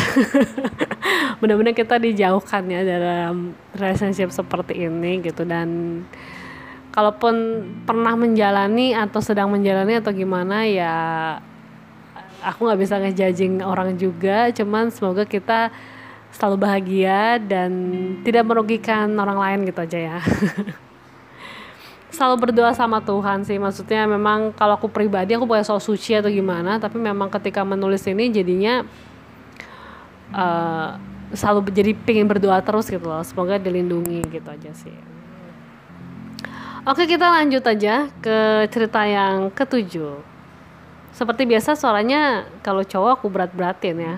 Benar-benar 1.43 1.75
kita 1.75 1.99
dijauhkan 1.99 2.63
ya 2.71 2.87
dalam 2.87 3.59
relationship 3.75 4.31
seperti 4.31 4.87
ini 4.87 5.21
gitu. 5.21 5.43
Dan 5.43 6.03
kalaupun 6.95 7.35
pernah 7.85 8.15
menjalani 8.15 8.95
atau 8.95 9.19
sedang 9.19 9.51
menjalani 9.51 9.99
atau 9.99 10.15
gimana 10.15 10.65
ya 10.65 10.95
aku 12.41 12.71
nggak 12.71 12.81
bisa 12.81 12.95
ngejajing 13.03 13.61
orang 13.67 13.99
juga, 13.99 14.55
cuman 14.55 14.95
semoga 14.95 15.27
kita 15.27 15.75
selalu 16.37 16.57
bahagia 16.61 17.41
dan 17.41 17.73
tidak 18.21 18.45
merugikan 18.45 19.09
orang 19.17 19.41
lain 19.41 19.59
gitu 19.73 19.81
aja 19.81 19.99
ya 19.99 20.19
selalu 22.17 22.49
berdoa 22.49 22.73
sama 22.73 23.05
Tuhan 23.05 23.45
sih. 23.45 23.61
Maksudnya 23.61 24.09
memang 24.09 24.57
kalau 24.57 24.81
aku 24.81 24.89
pribadi 24.89 25.37
aku 25.37 25.45
punya 25.45 25.61
soal 25.61 25.85
suci 25.85 26.17
atau 26.17 26.33
gimana 26.33 26.81
tapi 26.81 26.97
memang 26.97 27.29
ketika 27.29 27.61
menulis 27.61 28.01
ini 28.09 28.33
jadinya 28.33 28.81
uh, 30.33 30.97
selalu 31.37 31.69
jadi 31.69 31.93
pengen 31.93 32.25
berdoa 32.25 32.65
terus 32.65 32.89
gitu 32.89 33.05
loh. 33.05 33.21
Semoga 33.21 33.61
dilindungi 33.61 34.25
gitu 34.33 34.49
aja 34.49 34.73
sih. 34.73 34.97
Oke 36.89 37.05
kita 37.05 37.29
lanjut 37.29 37.61
aja 37.69 38.09
ke 38.25 38.65
cerita 38.73 39.05
yang 39.05 39.53
ketujuh. 39.53 40.25
Seperti 41.13 41.45
biasa 41.45 41.77
suaranya 41.77 42.49
kalau 42.65 42.81
cowok 42.81 43.21
aku 43.21 43.27
berat-beratin 43.29 44.01
ya. 44.01 44.17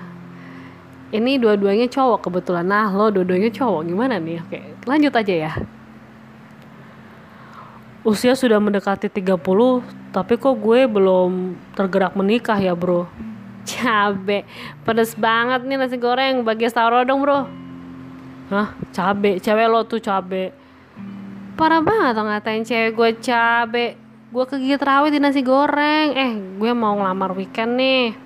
Ini 1.08 1.40
dua-duanya 1.40 1.88
cowok 1.90 2.30
kebetulan. 2.30 2.68
Nah 2.68 2.92
lo 2.94 3.10
dua-duanya 3.10 3.50
cowok 3.50 3.82
gimana 3.82 4.22
nih? 4.22 4.38
Oke 4.46 4.60
lanjut 4.86 5.12
aja 5.12 5.34
ya 5.34 5.52
usia 8.08 8.32
sudah 8.32 8.56
mendekati 8.56 9.12
30 9.12 9.36
tapi 10.08 10.40
kok 10.40 10.56
gue 10.56 10.88
belum 10.88 11.60
tergerak 11.76 12.16
menikah 12.16 12.56
ya 12.56 12.72
bro? 12.72 13.04
Cabe 13.68 14.48
pedes 14.88 15.12
banget 15.12 15.68
nih 15.68 15.76
nasi 15.76 16.00
goreng. 16.00 16.40
Bagi 16.40 16.72
sauro 16.72 17.04
dong 17.04 17.20
bro. 17.20 17.44
Hah? 18.48 18.72
Cabe? 18.96 19.36
Cewek 19.44 19.68
lo 19.68 19.84
tuh 19.84 20.00
cabe. 20.00 20.56
Parah 21.60 21.84
banget 21.84 22.16
tuh 22.16 22.24
ngatain 22.24 22.64
cewek 22.64 22.90
gue 22.96 23.10
cabe. 23.20 23.86
Gue 24.32 24.44
kegigit 24.48 24.80
rawit 24.80 25.12
di 25.12 25.20
nasi 25.20 25.44
goreng. 25.44 26.16
Eh 26.16 26.32
gue 26.56 26.72
mau 26.72 26.96
ngelamar 26.96 27.36
weekend 27.36 27.76
nih. 27.76 28.16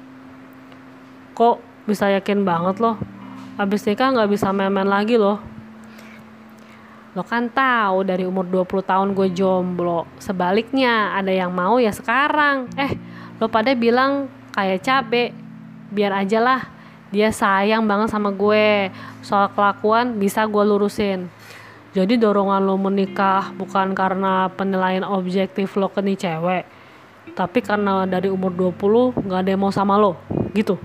Kok 1.35 1.59
bisa 1.91 2.07
yakin 2.15 2.47
banget 2.47 2.79
loh 2.79 2.95
abis 3.61 3.85
nikah 3.85 4.09
nggak 4.17 4.31
bisa 4.33 4.49
main-main 4.49 4.89
lagi 4.89 5.21
loh 5.21 5.37
lo 7.13 7.23
kan 7.25 7.49
tahu 7.53 8.09
dari 8.09 8.25
umur 8.25 8.49
20 8.49 8.89
tahun 8.89 9.09
gue 9.13 9.29
jomblo. 9.37 10.09
Sebaliknya 10.17 11.13
ada 11.13 11.29
yang 11.29 11.53
mau 11.53 11.77
ya 11.77 11.93
sekarang. 11.93 12.73
Eh 12.77 12.97
lo 13.37 13.49
pada 13.53 13.73
bilang 13.77 14.33
kayak 14.57 14.81
cabe. 14.81 15.33
Biar 15.93 16.25
aja 16.25 16.41
lah 16.41 16.61
dia 17.13 17.29
sayang 17.29 17.85
banget 17.85 18.09
sama 18.09 18.33
gue. 18.33 18.89
Soal 19.21 19.53
kelakuan 19.53 20.17
bisa 20.17 20.49
gue 20.49 20.65
lurusin. 20.65 21.29
Jadi 21.93 22.17
dorongan 22.17 22.65
lo 22.65 22.81
menikah 22.81 23.53
bukan 23.53 23.93
karena 23.93 24.49
penilaian 24.49 25.05
objektif 25.05 25.77
lo 25.77 25.93
ke 25.93 26.01
nih 26.01 26.17
cewek 26.17 26.65
tapi 27.33 27.65
karena 27.65 28.05
dari 28.05 28.29
umur 28.29 28.53
20 28.53 29.25
nggak 29.25 29.39
ada 29.47 29.51
yang 29.55 29.63
mau 29.63 29.73
sama 29.73 29.97
lo. 29.97 30.19
Gitu. 30.53 30.77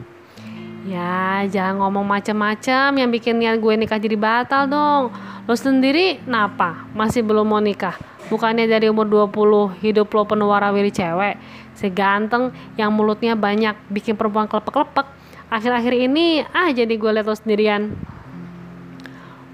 Ya, 0.87 1.43
jangan 1.51 1.83
ngomong 1.83 2.07
macam-macam 2.07 2.95
yang 2.95 3.09
bikin 3.11 3.35
niat 3.35 3.59
gue 3.59 3.73
nikah 3.75 3.99
jadi 3.99 4.15
batal 4.15 4.71
dong. 4.71 5.11
Lo 5.47 5.55
sendiri 5.55 6.19
kenapa? 6.27 6.83
Masih 6.91 7.23
belum 7.23 7.47
mau 7.47 7.63
nikah? 7.63 7.95
Bukannya 8.27 8.67
dari 8.67 8.91
umur 8.91 9.07
20 9.07 9.79
hidup 9.79 10.11
lo 10.11 10.27
penuh 10.27 10.51
warawiri 10.51 10.91
cewek. 10.91 11.39
Seganteng 11.71 12.51
yang 12.75 12.91
mulutnya 12.91 13.31
banyak 13.31 13.71
bikin 13.87 14.19
perempuan 14.19 14.51
kelepek-kelepek. 14.51 15.07
Akhir-akhir 15.47 15.95
ini 15.95 16.43
ah 16.51 16.67
jadi 16.67 16.91
gue 16.91 17.11
liat 17.15 17.23
lo 17.23 17.31
sendirian. 17.31 17.95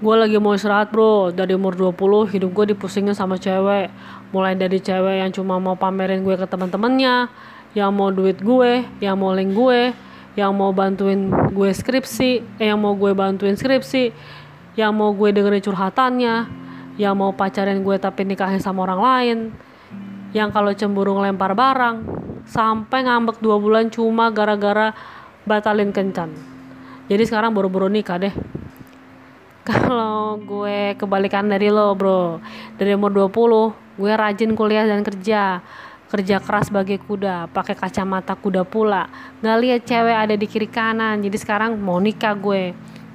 Gue 0.02 0.14
lagi 0.18 0.34
mau 0.42 0.58
istirahat 0.58 0.90
bro. 0.90 1.30
Dari 1.30 1.54
umur 1.54 1.78
20 1.78 2.34
hidup 2.34 2.50
gue 2.50 2.74
dipusingin 2.74 3.14
sama 3.14 3.38
cewek. 3.38 3.86
Mulai 4.34 4.58
dari 4.58 4.82
cewek 4.82 5.22
yang 5.22 5.30
cuma 5.30 5.62
mau 5.62 5.78
pamerin 5.78 6.26
gue 6.26 6.34
ke 6.34 6.50
teman-temannya, 6.50 7.30
yang 7.78 7.94
mau 7.94 8.10
duit 8.10 8.42
gue, 8.42 8.82
yang 8.98 9.14
mau 9.14 9.30
link 9.30 9.54
gue, 9.54 9.94
yang 10.34 10.50
mau 10.50 10.74
bantuin 10.74 11.30
gue 11.30 11.70
skripsi, 11.70 12.58
eh, 12.58 12.66
yang 12.66 12.82
mau 12.82 12.98
gue 12.98 13.14
bantuin 13.14 13.54
skripsi, 13.54 14.10
yang 14.74 14.94
mau 14.94 15.14
gue 15.14 15.30
dengerin 15.30 15.62
curhatannya, 15.62 16.34
yang 16.98 17.14
mau 17.14 17.30
pacarin 17.34 17.82
gue 17.82 17.96
tapi 17.98 18.26
nikahin 18.26 18.58
sama 18.58 18.86
orang 18.86 19.00
lain, 19.00 19.38
yang 20.34 20.50
kalau 20.50 20.74
cemburu 20.74 21.14
ngelempar 21.18 21.54
barang, 21.54 21.96
sampai 22.46 23.06
ngambek 23.06 23.38
dua 23.38 23.56
bulan 23.58 23.88
cuma 23.88 24.28
gara-gara 24.34 24.90
batalin 25.46 25.94
kencan. 25.94 26.34
Jadi 27.06 27.22
sekarang 27.28 27.52
buru-buru 27.52 27.86
nikah 27.86 28.16
deh. 28.16 28.34
Kalau 29.68 30.36
gue 30.40 30.92
kebalikan 31.00 31.48
dari 31.48 31.72
lo 31.72 31.96
bro, 31.96 32.36
dari 32.76 32.92
umur 32.92 33.12
20, 33.12 34.00
gue 34.00 34.12
rajin 34.12 34.52
kuliah 34.52 34.84
dan 34.84 35.00
kerja 35.00 35.64
kerja 36.14 36.38
keras 36.38 36.70
sebagai 36.70 37.02
kuda 37.02 37.50
pakai 37.50 37.74
kacamata 37.74 38.38
kuda 38.38 38.62
pula 38.62 39.10
nggak 39.42 39.58
lihat 39.58 39.80
cewek 39.82 40.14
ada 40.14 40.34
di 40.38 40.46
kiri 40.46 40.70
kanan 40.70 41.18
jadi 41.18 41.34
sekarang 41.34 41.74
mau 41.74 41.98
nikah 41.98 42.38
gue 42.38 42.70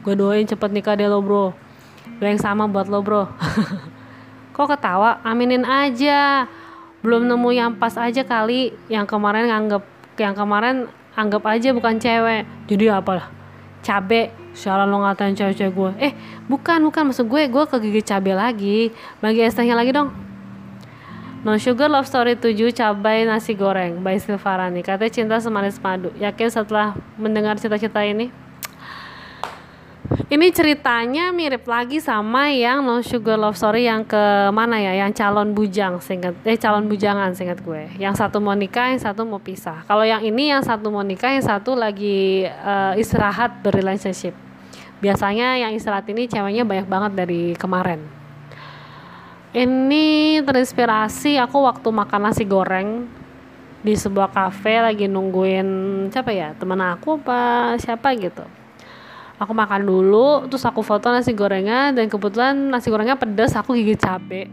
gue 0.09 0.17
doain 0.17 0.41
cepet 0.41 0.73
nikah 0.73 0.97
deh 0.97 1.05
lo 1.05 1.21
bro. 1.21 1.53
Lo 2.17 2.25
yang 2.25 2.41
sama 2.41 2.65
buat 2.65 2.89
lo 2.89 3.05
bro. 3.05 3.29
Kok 4.57 4.65
ketawa? 4.65 5.21
Aminin 5.21 5.61
aja. 5.61 6.49
Belum 7.05 7.29
nemu 7.29 7.49
yang 7.53 7.77
pas 7.77 7.93
aja 7.93 8.25
kali. 8.25 8.73
Yang 8.89 9.05
kemarin 9.05 9.53
nganggep 9.53 9.85
yang 10.17 10.33
kemarin 10.33 10.89
anggap 11.13 11.45
aja 11.45 11.69
bukan 11.77 12.01
cewek. 12.01 12.49
Jadi 12.65 12.89
apa 12.89 13.29
cabe. 13.85 14.33
Sialan 14.49 14.89
lo 14.89 15.05
ngatain 15.05 15.37
cewek-cewek 15.37 15.71
gue 15.77 15.91
Eh 16.09 16.11
bukan 16.49 16.89
bukan. 16.89 17.13
Maksud 17.13 17.29
gue 17.29 17.45
Gue 17.45 17.63
kegigit 17.69 18.09
cabe 18.09 18.33
lagi. 18.33 18.89
Bagi 19.21 19.45
estahnya 19.45 19.77
lagi 19.77 19.93
dong. 19.93 20.09
No 21.39 21.55
Sugar 21.55 21.87
Love 21.87 22.09
Story 22.09 22.35
7 22.35 22.73
Cabai 22.75 23.29
Nasi 23.29 23.53
Goreng 23.53 24.01
by 24.01 24.17
Silvarani. 24.17 24.81
Katanya 24.81 25.13
cinta 25.13 25.35
semanis 25.37 25.77
madu. 25.79 26.09
Yakin 26.17 26.49
setelah 26.49 26.97
mendengar 27.15 27.55
cerita-cerita 27.55 28.03
ini? 28.03 28.48
Ini 30.09 30.49
ceritanya 30.49 31.29
mirip 31.29 31.69
lagi 31.69 32.01
sama 32.01 32.49
yang 32.49 32.81
No 32.81 32.97
Sugar 33.05 33.37
Love 33.37 33.53
Story 33.53 33.85
yang 33.85 34.01
ke 34.01 34.49
mana 34.49 34.81
ya? 34.81 35.05
Yang 35.05 35.21
calon 35.21 35.53
bujang 35.53 36.01
singkat 36.01 36.33
eh 36.45 36.57
calon 36.57 36.89
bujangan 36.89 37.37
singkat 37.37 37.61
gue. 37.61 37.93
Yang 38.01 38.25
satu 38.25 38.41
mau 38.41 38.57
nikah, 38.57 38.89
yang 38.89 39.01
satu 39.01 39.21
mau 39.21 39.37
pisah. 39.37 39.85
Kalau 39.85 40.01
yang 40.01 40.25
ini 40.25 40.49
yang 40.49 40.65
satu 40.65 40.89
mau 40.89 41.05
nikah, 41.05 41.37
yang 41.37 41.45
satu 41.45 41.77
lagi 41.77 42.49
uh, 42.49 42.97
istirahat 42.97 43.61
berrelationship. 43.61 44.33
Biasanya 44.97 45.61
yang 45.61 45.77
istirahat 45.77 46.09
ini 46.09 46.25
ceweknya 46.25 46.65
banyak 46.65 46.89
banget 46.89 47.11
dari 47.13 47.53
kemarin 47.53 48.19
ini 49.53 50.37
terinspirasi 50.45 51.41
aku 51.41 51.65
waktu 51.65 51.89
makan 51.89 52.29
nasi 52.29 52.45
goreng 52.45 53.09
di 53.81 53.95
sebuah 53.97 54.29
kafe 54.29 54.77
lagi 54.83 55.09
nungguin 55.09 55.67
siapa 56.13 56.29
ya 56.35 56.53
teman 56.53 56.77
aku 56.83 57.17
apa 57.23 57.73
siapa 57.79 58.13
gitu 58.19 58.43
aku 59.39 59.55
makan 59.55 59.87
dulu 59.87 60.45
terus 60.51 60.67
aku 60.67 60.83
foto 60.83 61.07
nasi 61.09 61.31
gorengnya 61.31 61.95
dan 61.95 62.11
kebetulan 62.11 62.53
nasi 62.69 62.91
gorengnya 62.91 63.15
pedas 63.15 63.55
aku 63.55 63.73
gigit 63.79 63.97
cabe. 63.97 64.51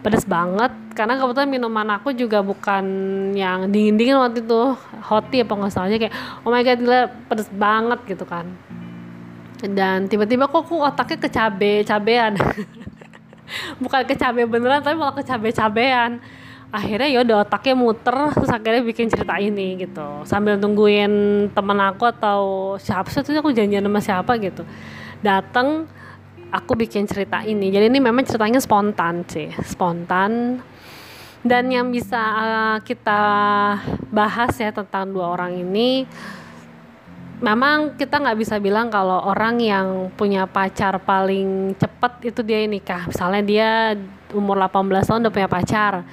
Pedas 0.00 0.24
banget 0.24 0.72
karena 0.96 1.16
kebetulan 1.16 1.48
minuman 1.48 1.88
aku 1.96 2.12
juga 2.12 2.40
bukan 2.40 2.84
yang 3.36 3.72
dingin 3.72 3.96
dingin 3.96 4.16
waktu 4.20 4.44
itu. 4.44 4.76
Hot 5.08 5.32
apa 5.32 5.52
nggak 5.56 5.72
salahnya 5.72 5.98
kayak 5.98 6.14
oh 6.44 6.52
my 6.52 6.60
god 6.60 6.78
gila 6.78 7.00
pedas 7.26 7.48
banget 7.48 7.98
gitu 8.04 8.24
kan. 8.28 8.46
Dan 9.60 10.08
tiba-tiba 10.08 10.48
kok 10.48 10.64
aku 10.68 10.80
otaknya 10.84 11.16
ke 11.20 11.28
cabe 11.28 11.72
cabean. 11.84 12.36
Bukan 13.82 14.06
kecabe 14.06 14.46
beneran 14.46 14.78
tapi 14.78 14.94
malah 14.94 15.14
kecabe-cabean 15.18 16.22
akhirnya 16.70 17.08
ya 17.10 17.18
udah 17.26 17.36
otaknya 17.42 17.74
muter 17.74 18.16
terus 18.30 18.50
akhirnya 18.50 18.82
bikin 18.86 19.10
cerita 19.10 19.34
ini 19.42 19.74
gitu. 19.82 20.22
Sambil 20.22 20.54
tungguin 20.56 21.12
temen 21.50 21.78
aku 21.82 22.06
atau 22.06 22.40
siapa 22.78 23.10
sih 23.10 23.22
aku 23.34 23.50
janjian 23.50 23.82
sama 23.82 24.00
siapa 24.00 24.38
gitu. 24.38 24.62
Dateng 25.20 25.90
aku 26.54 26.72
bikin 26.78 27.10
cerita 27.10 27.42
ini. 27.42 27.74
Jadi 27.74 27.90
ini 27.90 27.98
memang 27.98 28.22
ceritanya 28.22 28.62
spontan 28.62 29.26
sih 29.26 29.50
spontan. 29.66 30.62
Dan 31.40 31.72
yang 31.72 31.88
bisa 31.88 32.20
uh, 32.20 32.78
kita 32.84 33.22
bahas 34.12 34.52
ya 34.60 34.70
tentang 34.70 35.08
dua 35.08 35.32
orang 35.32 35.56
ini 35.56 36.04
memang 37.40 37.96
kita 37.96 38.20
nggak 38.20 38.36
bisa 38.36 38.60
bilang 38.60 38.92
kalau 38.92 39.24
orang 39.24 39.56
yang 39.56 40.12
punya 40.12 40.44
pacar 40.44 41.00
paling 41.00 41.72
cepet 41.80 42.30
itu 42.30 42.40
dia 42.44 42.62
nikah. 42.68 43.08
Misalnya 43.10 43.42
dia 43.42 43.70
umur 44.36 44.60
18 44.60 45.08
tahun 45.08 45.20
udah 45.26 45.34
punya 45.34 45.50
pacar 45.50 46.04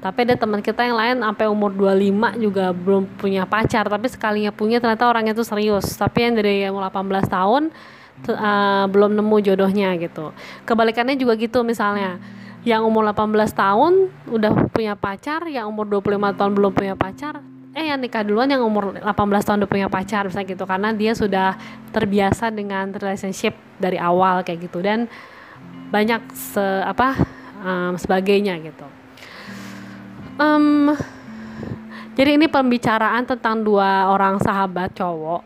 tapi 0.00 0.24
ada 0.24 0.32
teman 0.32 0.64
kita 0.64 0.80
yang 0.80 0.96
lain 0.96 1.16
sampai 1.20 1.44
umur 1.52 1.76
25 1.76 2.40
juga 2.40 2.72
belum 2.72 3.04
punya 3.20 3.44
pacar. 3.44 3.84
Tapi 3.84 4.08
sekalinya 4.08 4.48
punya 4.48 4.80
ternyata 4.80 5.04
orangnya 5.04 5.36
itu 5.36 5.44
serius. 5.44 5.92
Tapi 5.92 6.24
yang 6.24 6.34
dari 6.40 6.64
umur 6.72 6.88
18 6.88 7.28
tahun 7.28 7.62
uh, 8.32 8.84
belum 8.88 9.12
nemu 9.12 9.36
jodohnya 9.44 9.92
gitu. 10.00 10.32
Kebalikannya 10.64 11.20
juga 11.20 11.36
gitu 11.36 11.60
misalnya. 11.60 12.16
Yang 12.64 12.88
umur 12.88 13.12
18 13.12 13.52
tahun 13.52 13.92
udah 14.32 14.52
punya 14.72 14.96
pacar 14.96 15.44
yang 15.52 15.68
umur 15.68 15.84
25 15.84 16.36
tahun 16.36 16.52
belum 16.56 16.72
punya 16.72 16.96
pacar 16.96 17.40
eh 17.70 17.86
yang 17.86 18.02
nikah 18.02 18.26
duluan 18.26 18.50
yang 18.50 18.66
umur 18.66 18.98
18 18.98 19.14
tahun 19.46 19.56
udah 19.62 19.70
punya 19.70 19.88
pacar 19.92 20.24
misalnya 20.24 20.48
gitu. 20.48 20.64
Karena 20.64 20.96
dia 20.96 21.12
sudah 21.12 21.60
terbiasa 21.92 22.48
dengan 22.48 22.88
relationship 22.96 23.52
dari 23.76 24.00
awal 24.00 24.48
kayak 24.48 24.64
gitu. 24.64 24.80
Dan 24.80 25.12
banyak 25.92 26.24
se 26.32 26.64
apa 26.88 27.20
um, 27.60 28.00
sebagainya 28.00 28.56
gitu 28.64 28.99
um, 30.40 30.96
jadi 32.16 32.40
ini 32.40 32.48
pembicaraan 32.48 33.28
tentang 33.28 33.60
dua 33.60 34.08
orang 34.08 34.40
sahabat 34.40 34.96
cowok. 34.96 35.44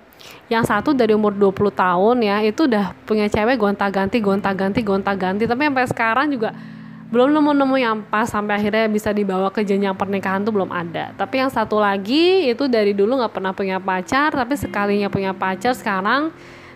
Yang 0.48 0.64
satu 0.72 0.96
dari 0.96 1.12
umur 1.12 1.36
20 1.36 1.68
tahun 1.74 2.16
ya 2.24 2.40
itu 2.40 2.64
udah 2.64 2.96
punya 3.04 3.28
cewek 3.28 3.60
gonta-ganti 3.60 4.22
gonta-ganti 4.22 4.80
gonta-ganti. 4.80 5.44
Tapi 5.44 5.62
sampai 5.68 5.86
sekarang 5.90 6.26
juga 6.32 6.56
belum 7.12 7.30
nemu-nemu 7.30 7.76
yang 7.78 7.96
pas 8.08 8.26
sampai 8.26 8.58
akhirnya 8.58 8.88
bisa 8.88 9.12
dibawa 9.12 9.52
ke 9.52 9.62
jenjang 9.62 9.94
pernikahan 9.94 10.42
tuh 10.42 10.50
belum 10.50 10.72
ada. 10.72 11.12
Tapi 11.14 11.44
yang 11.44 11.52
satu 11.52 11.76
lagi 11.78 12.48
itu 12.48 12.64
dari 12.66 12.96
dulu 12.96 13.20
nggak 13.20 13.34
pernah 13.36 13.52
punya 13.52 13.76
pacar 13.76 14.32
tapi 14.32 14.56
sekalinya 14.56 15.12
punya 15.12 15.36
pacar 15.36 15.76
sekarang 15.76 16.32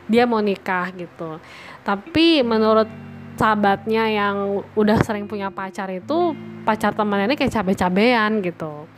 dia 0.07 0.29
mau 0.29 0.39
nikah 0.39 0.93
gitu. 0.95 1.41
Tapi 1.83 2.45
menurut 2.45 3.08
sahabatnya 3.39 4.05
yang 4.11 4.67
udah 4.75 4.99
sering 5.07 5.31
punya 5.31 5.49
pacar 5.55 5.87
itu 5.95 6.35
pacar 6.67 6.93
temannya 6.93 7.33
ini 7.33 7.37
kayak 7.39 7.55
cabe-cabean 7.55 8.43
gitu. 8.43 8.91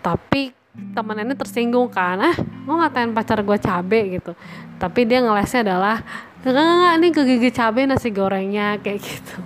Tapi 0.00 0.56
temen 0.72 1.16
ini 1.20 1.36
tersinggung 1.36 1.92
kan 1.92 2.16
ah 2.16 2.36
mau 2.64 2.80
ngatain 2.80 3.12
pacar 3.12 3.44
gue 3.44 3.58
cabe? 3.60 4.18
gitu. 4.18 4.32
Tapi 4.80 5.00
dia 5.04 5.20
ngelesnya 5.20 5.68
adalah 5.68 6.00
enggak 6.42 6.64
enggak 6.64 6.92
ini 6.96 7.06
kegigit 7.12 7.54
cabe 7.54 7.80
nasi 7.84 8.08
gorengnya 8.08 8.80
kayak 8.80 9.00
gitu. 9.04 9.38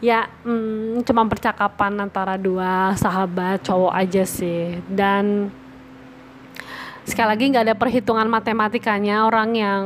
Ya 0.00 0.30
hmm, 0.46 1.04
cuma 1.04 1.28
percakapan 1.28 1.92
antara 2.00 2.40
dua 2.40 2.96
sahabat 2.96 3.60
cowok 3.66 3.92
aja 3.92 4.24
sih. 4.24 4.80
Dan 4.88 5.52
sekali 7.04 7.28
lagi 7.36 7.44
nggak 7.50 7.64
ada 7.68 7.76
perhitungan 7.76 8.30
matematikanya 8.30 9.26
orang 9.26 9.50
yang 9.58 9.82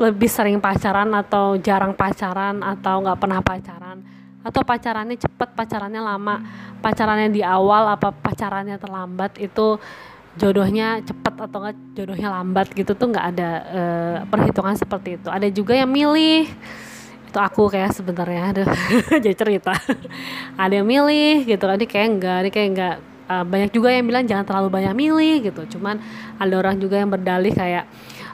lebih 0.00 0.26
sering 0.26 0.58
pacaran 0.58 1.12
atau 1.12 1.60
jarang 1.60 1.92
pacaran 1.92 2.64
atau 2.64 3.04
nggak 3.04 3.18
pernah 3.20 3.40
pacaran? 3.44 4.00
Atau 4.40 4.64
pacarannya 4.64 5.20
cepet 5.20 5.48
pacarannya 5.52 6.00
lama? 6.00 6.40
Pacarannya 6.80 7.28
di 7.28 7.44
awal 7.44 7.92
apa 7.92 8.08
pacarannya 8.08 8.80
terlambat 8.80 9.36
itu 9.36 9.76
jodohnya 10.38 11.02
cepet 11.02 11.34
atau 11.36 11.58
enggak 11.60 11.76
jodohnya 11.92 12.28
lambat 12.30 12.70
gitu 12.72 12.94
tuh 12.94 13.10
nggak 13.10 13.26
ada 13.36 13.50
uh, 13.68 14.16
perhitungan 14.30 14.74
seperti 14.78 15.20
itu. 15.20 15.28
Ada 15.28 15.52
juga 15.52 15.76
yang 15.76 15.92
milih. 15.92 16.48
Itu 17.30 17.38
aku 17.38 17.70
kayak 17.70 17.94
sebenarnya 17.94 18.42
ada 18.56 18.62
jadi 19.24 19.36
cerita. 19.36 19.76
Ada 20.56 20.80
yang 20.80 20.88
milih 20.88 21.44
gitu 21.44 21.64
kan 21.68 21.76
ini 21.76 21.86
kayak 21.86 22.08
enggak 22.08 22.36
ini 22.42 22.50
kayak 22.50 22.68
enggak 22.72 22.94
uh, 23.30 23.44
banyak 23.44 23.70
juga 23.70 23.88
yang 23.92 24.04
bilang 24.08 24.24
jangan 24.26 24.44
terlalu 24.48 24.68
banyak 24.72 24.94
milih 24.96 25.34
gitu. 25.52 25.62
Cuman 25.78 26.00
ada 26.40 26.54
orang 26.56 26.80
juga 26.80 26.96
yang 26.96 27.10
berdalih 27.12 27.52
kayak 27.52 27.84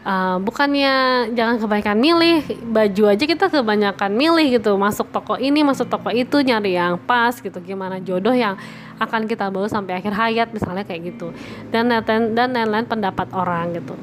uh, 0.06 0.38
bukannya 0.38 1.26
jangan 1.34 1.58
kebanyakan 1.58 1.98
milih 1.98 2.38
baju 2.70 3.02
aja 3.10 3.24
kita 3.26 3.50
kebanyakan 3.50 4.14
milih 4.14 4.62
gitu. 4.62 4.78
Masuk 4.78 5.10
toko 5.10 5.34
ini 5.34 5.66
masuk 5.66 5.90
toko 5.90 6.14
itu 6.14 6.38
nyari 6.46 6.78
yang 6.78 6.96
pas 7.02 7.34
gitu. 7.34 7.58
Gimana 7.58 7.98
jodoh 7.98 8.32
yang 8.32 8.54
akan 9.02 9.26
kita 9.26 9.50
bawa 9.50 9.66
sampai 9.66 9.98
akhir 9.98 10.14
hayat 10.14 10.48
misalnya 10.54 10.86
kayak 10.86 11.12
gitu. 11.12 11.34
Dan 11.74 11.90
dan 12.06 12.48
lain-lain 12.54 12.86
pendapat 12.86 13.26
orang 13.34 13.74
gitu. 13.74 13.98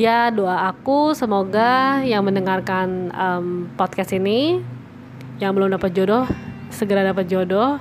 Ya 0.00 0.32
doa 0.32 0.72
aku 0.72 1.12
semoga 1.12 2.00
yang 2.00 2.24
mendengarkan 2.24 3.12
um, 3.12 3.68
podcast 3.76 4.16
ini 4.16 4.64
yang 5.36 5.52
belum 5.52 5.76
dapat 5.76 5.92
jodoh 5.92 6.24
segera 6.72 7.04
dapat 7.04 7.28
jodoh 7.28 7.76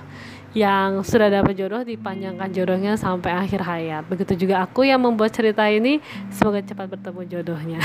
yang 0.52 1.00
sudah 1.00 1.32
dapat 1.32 1.56
jodoh 1.56 1.80
dipanjangkan 1.80 2.52
jodohnya 2.52 2.94
sampai 3.00 3.32
akhir 3.32 3.64
hayat. 3.64 4.04
Begitu 4.04 4.48
juga 4.48 4.60
aku 4.68 4.84
yang 4.84 5.00
membuat 5.00 5.32
cerita 5.32 5.64
ini 5.72 6.04
semoga 6.28 6.60
cepat 6.60 6.92
bertemu 6.92 7.22
jodohnya. 7.32 7.80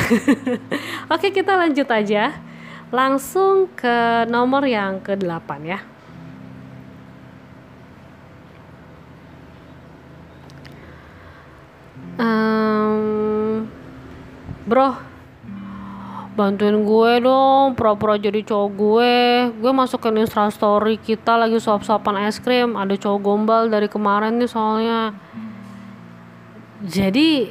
Oke, 1.15 1.31
kita 1.31 1.55
lanjut 1.55 1.87
aja. 1.87 2.35
Langsung 2.91 3.71
ke 3.71 4.27
nomor 4.27 4.67
yang 4.67 4.99
ke-8 4.99 5.51
ya. 5.63 5.81
Um, 12.17 13.69
bro 14.65 15.16
bantuin 16.37 16.85
gue 16.85 17.13
dong 17.25 17.73
pura-pura 17.73 18.21
jadi 18.21 18.45
cowok 18.45 18.71
gue. 18.77 19.17
Gue 19.57 19.73
masukin 19.73 20.21
instastory 20.21 21.01
kita 21.01 21.41
lagi 21.41 21.57
suap-suapan 21.57 22.29
es 22.29 22.37
krim 22.37 22.77
ada 22.77 22.93
cowok 22.93 23.21
gombal 23.25 23.63
dari 23.73 23.89
kemarin 23.89 24.37
nih 24.37 24.47
soalnya. 24.47 25.17
Jadi 26.85 27.49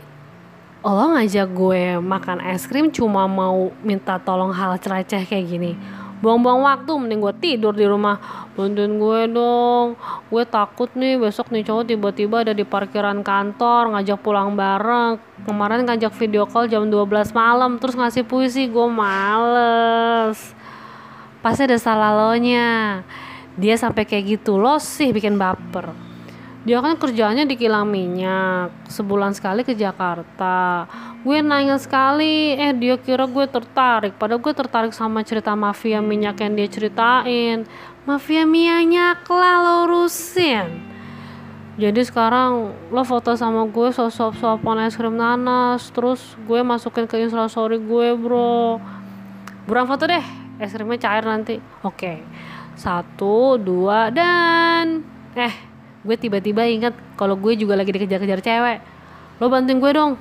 lo 0.86 1.18
ngajak 1.18 1.50
gue 1.50 1.98
makan 1.98 2.46
es 2.46 2.70
krim 2.70 2.94
cuma 2.94 3.26
mau 3.26 3.74
minta 3.82 4.22
tolong 4.22 4.54
hal 4.54 4.78
cereceh 4.78 5.26
kayak 5.26 5.50
gini 5.50 5.74
buang-buang 6.24 6.62
waktu 6.64 6.92
mending 6.96 7.20
gue 7.24 7.34
tidur 7.40 7.74
di 7.76 7.84
rumah. 7.84 8.48
Bantuin 8.56 8.96
gue 8.96 9.22
dong. 9.32 10.00
Gue 10.32 10.44
takut 10.48 10.88
nih 10.96 11.20
besok 11.20 11.52
nih 11.52 11.68
cowok 11.68 11.84
tiba-tiba 11.92 12.44
ada 12.48 12.54
di 12.56 12.64
parkiran 12.64 13.24
kantor 13.26 13.96
ngajak 13.96 14.20
pulang 14.24 14.56
bareng. 14.56 15.20
Kemarin 15.44 15.88
ngajak 15.88 16.14
video 16.16 16.48
call 16.48 16.72
jam 16.72 16.88
12 16.88 17.36
malam 17.36 17.82
terus 17.82 17.98
ngasih 17.98 18.24
puisi. 18.24 18.68
Gue 18.72 18.88
males. 18.88 20.56
Pasti 21.44 21.68
ada 21.68 21.78
salah 21.78 22.12
lo 22.14 22.34
nya 22.38 23.04
dia 23.56 23.80
sampai 23.80 24.04
kayak 24.04 24.40
gitu 24.40 24.60
lo 24.60 24.76
sih 24.84 25.16
bikin 25.16 25.40
baper 25.40 26.05
dia 26.66 26.82
kan 26.82 26.98
kerjanya 26.98 27.46
di 27.46 27.54
kilang 27.54 27.86
minyak 27.88 28.74
sebulan 28.90 29.38
sekali 29.38 29.62
ke 29.62 29.78
Jakarta. 29.78 30.90
Gue 31.22 31.46
nanya 31.46 31.78
sekali 31.78 32.58
eh 32.58 32.74
dia 32.74 32.98
kira 32.98 33.30
gue 33.30 33.46
tertarik. 33.46 34.18
Padahal 34.18 34.42
gue 34.42 34.54
tertarik 34.54 34.92
sama 34.92 35.22
cerita 35.22 35.54
mafia 35.54 36.02
minyak 36.02 36.42
yang 36.42 36.58
dia 36.58 36.66
ceritain. 36.66 37.70
Mafia 38.10 38.50
minyak 38.50 39.24
lah 39.30 39.56
lo 39.62 39.74
urusin 39.86 40.96
jadi 41.76 42.08
sekarang 42.08 42.72
lo 42.88 43.04
foto 43.04 43.36
sama 43.36 43.68
gue 43.68 43.92
sosok 43.92 44.40
sopan 44.40 44.88
es 44.88 44.96
krim 44.96 45.20
nanas 45.20 45.92
terus 45.92 46.40
gue 46.48 46.64
masukin 46.64 47.04
ke 47.04 47.20
instastory 47.20 47.84
gue 47.84 48.16
bro. 48.16 48.80
Buruan 49.68 49.84
foto 49.84 50.08
deh? 50.08 50.24
Es 50.56 50.72
krimnya 50.72 50.96
cair 51.04 51.28
nanti. 51.28 51.60
Oke. 51.84 52.24
Satu 52.80 53.60
dua 53.60 54.08
dan 54.08 55.04
eh 55.36 55.75
gue 56.06 56.16
tiba-tiba 56.22 56.70
ingat 56.70 56.94
kalau 57.18 57.34
gue 57.34 57.58
juga 57.58 57.74
lagi 57.74 57.90
dikejar-kejar 57.90 58.40
cewek. 58.46 58.78
Lo 59.42 59.50
bantuin 59.50 59.82
gue 59.82 59.92
dong. 59.92 60.14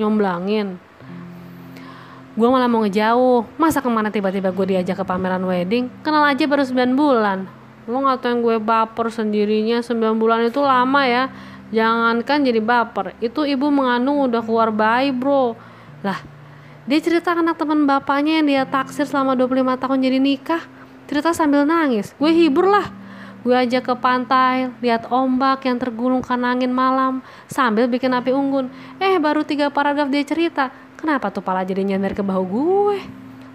Nyomblangin. 0.00 0.80
Gue 2.34 2.48
malah 2.48 2.66
mau 2.66 2.82
ngejauh. 2.82 3.46
Masa 3.60 3.84
ke 3.84 3.86
mana 3.92 4.08
tiba-tiba 4.08 4.50
gue 4.50 4.66
diajak 4.74 4.96
ke 4.96 5.04
pameran 5.04 5.44
wedding? 5.44 5.92
Kenal 6.00 6.24
aja 6.24 6.48
baru 6.48 6.64
9 6.64 6.96
bulan. 6.96 7.44
Lo 7.84 8.00
ngatain 8.00 8.40
gue 8.40 8.56
baper 8.58 9.12
sendirinya. 9.12 9.84
9 9.84 10.16
bulan 10.16 10.48
itu 10.48 10.64
lama 10.64 11.04
ya. 11.04 11.28
Jangankan 11.68 12.42
jadi 12.42 12.58
baper. 12.64 13.12
Itu 13.20 13.44
ibu 13.44 13.68
mengandung 13.68 14.24
udah 14.24 14.40
keluar 14.40 14.72
bayi 14.72 15.12
bro. 15.12 15.52
Lah 16.00 16.18
dia 16.88 16.98
cerita 17.00 17.36
anak 17.36 17.60
teman 17.60 17.84
bapaknya 17.84 18.40
yang 18.40 18.46
dia 18.48 18.62
taksir 18.64 19.04
selama 19.04 19.36
25 19.36 19.76
tahun 19.84 19.98
jadi 20.00 20.18
nikah. 20.18 20.62
Cerita 21.04 21.36
sambil 21.36 21.68
nangis. 21.68 22.16
Gue 22.16 22.32
hibur 22.32 22.72
lah 22.72 23.03
Gue 23.44 23.52
ajak 23.52 23.92
ke 23.92 23.94
pantai, 24.00 24.72
lihat 24.80 25.12
ombak 25.12 25.68
yang 25.68 25.76
tergulung 25.76 26.24
karena 26.24 26.56
angin 26.56 26.72
malam, 26.72 27.20
sambil 27.44 27.84
bikin 27.84 28.16
api 28.16 28.32
unggun. 28.32 28.72
Eh, 28.96 29.20
baru 29.20 29.44
tiga 29.44 29.68
paragraf 29.68 30.08
dia 30.08 30.24
cerita. 30.24 30.72
Kenapa 30.96 31.28
tuh 31.28 31.44
pala 31.44 31.60
jadi 31.60 31.84
nyender 31.84 32.16
ke 32.16 32.24
bahu 32.24 32.42
gue? 32.48 32.98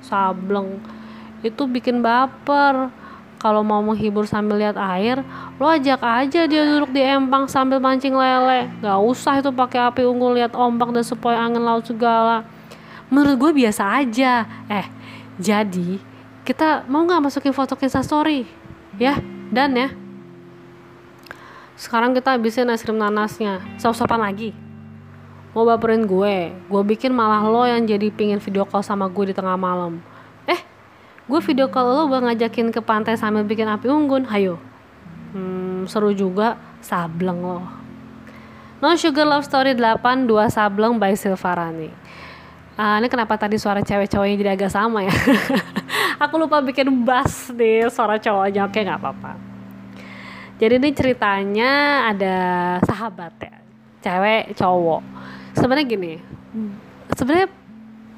Sableng. 0.06 0.78
Itu 1.42 1.66
bikin 1.66 2.06
baper. 2.06 2.94
Kalau 3.40 3.64
mau 3.64 3.80
menghibur 3.80 4.28
sambil 4.28 4.60
lihat 4.60 4.76
air, 4.76 5.24
lo 5.58 5.72
ajak 5.72 6.04
aja 6.04 6.44
dia 6.44 6.62
duduk 6.68 6.92
di 6.92 7.00
empang 7.00 7.48
sambil 7.48 7.80
mancing 7.80 8.12
lele. 8.12 8.68
Gak 8.84 9.00
usah 9.00 9.40
itu 9.40 9.50
pakai 9.50 9.80
api 9.90 10.04
unggun 10.04 10.36
lihat 10.36 10.54
ombak 10.54 10.92
dan 10.92 11.08
supaya 11.08 11.40
angin 11.40 11.64
laut 11.64 11.88
segala. 11.88 12.44
Menurut 13.08 13.40
gue 13.40 13.52
biasa 13.66 14.06
aja. 14.06 14.44
Eh, 14.68 14.86
jadi 15.40 16.04
kita 16.44 16.84
mau 16.92 17.08
nggak 17.08 17.32
masukin 17.32 17.56
foto 17.56 17.80
Insta 17.80 18.04
Story 18.04 18.44
ya 19.00 19.39
dan 19.50 19.74
ya 19.74 19.90
sekarang 21.80 22.12
kita 22.12 22.36
habisin 22.36 22.68
es 22.76 22.84
krim 22.84 23.00
nanasnya. 23.00 23.64
Sop-sopan 23.80 24.20
lagi. 24.20 24.52
Mau 25.56 25.64
baperin 25.64 26.04
gue. 26.04 26.52
Gue 26.68 26.84
bikin 26.84 27.16
malah 27.16 27.40
lo 27.48 27.64
yang 27.64 27.88
jadi 27.88 28.12
pingin 28.12 28.44
video 28.44 28.68
call 28.68 28.84
sama 28.84 29.08
gue 29.08 29.32
di 29.32 29.34
tengah 29.34 29.56
malam. 29.56 30.04
Eh 30.44 30.60
gue 31.24 31.40
video 31.40 31.72
call 31.72 31.88
lo 31.88 32.12
gue 32.12 32.20
ngajakin 32.20 32.76
ke 32.76 32.84
pantai 32.84 33.16
sambil 33.16 33.48
bikin 33.48 33.64
api 33.64 33.88
unggun. 33.88 34.28
Hayo 34.28 34.60
hmm, 35.32 35.88
seru 35.88 36.12
juga. 36.12 36.60
Sableng 36.84 37.40
lo. 37.40 37.64
No 38.84 38.92
Sugar 39.00 39.24
Love 39.24 39.48
Story 39.48 39.72
8 39.72 40.28
Dua 40.28 40.52
Sableng 40.52 41.00
by 41.00 41.16
Silvarani. 41.16 41.92
Uh, 42.76 42.96
Ini 43.00 43.08
kenapa 43.08 43.40
tadi 43.40 43.56
suara 43.56 43.80
cewek 43.84 44.08
cowoknya 44.12 44.36
jadi 44.40 44.52
agak 44.56 44.72
sama 44.72 45.04
ya 45.04 45.12
Aku 46.20 46.36
lupa 46.36 46.60
bikin 46.60 46.92
bass 47.08 47.48
di 47.56 47.88
suara 47.88 48.20
cowoknya. 48.20 48.68
Oke 48.68 48.84
gak 48.84 49.00
apa-apa. 49.00 49.40
Jadi 50.60 50.76
ini 50.76 50.92
ceritanya 50.92 51.72
ada 52.12 52.36
sahabat 52.84 53.32
ya 53.40 53.56
Cewek 54.04 54.52
cowok. 54.60 55.04
Sebenarnya 55.56 55.88
gini 55.88 56.14
Sebenarnya 57.16 57.48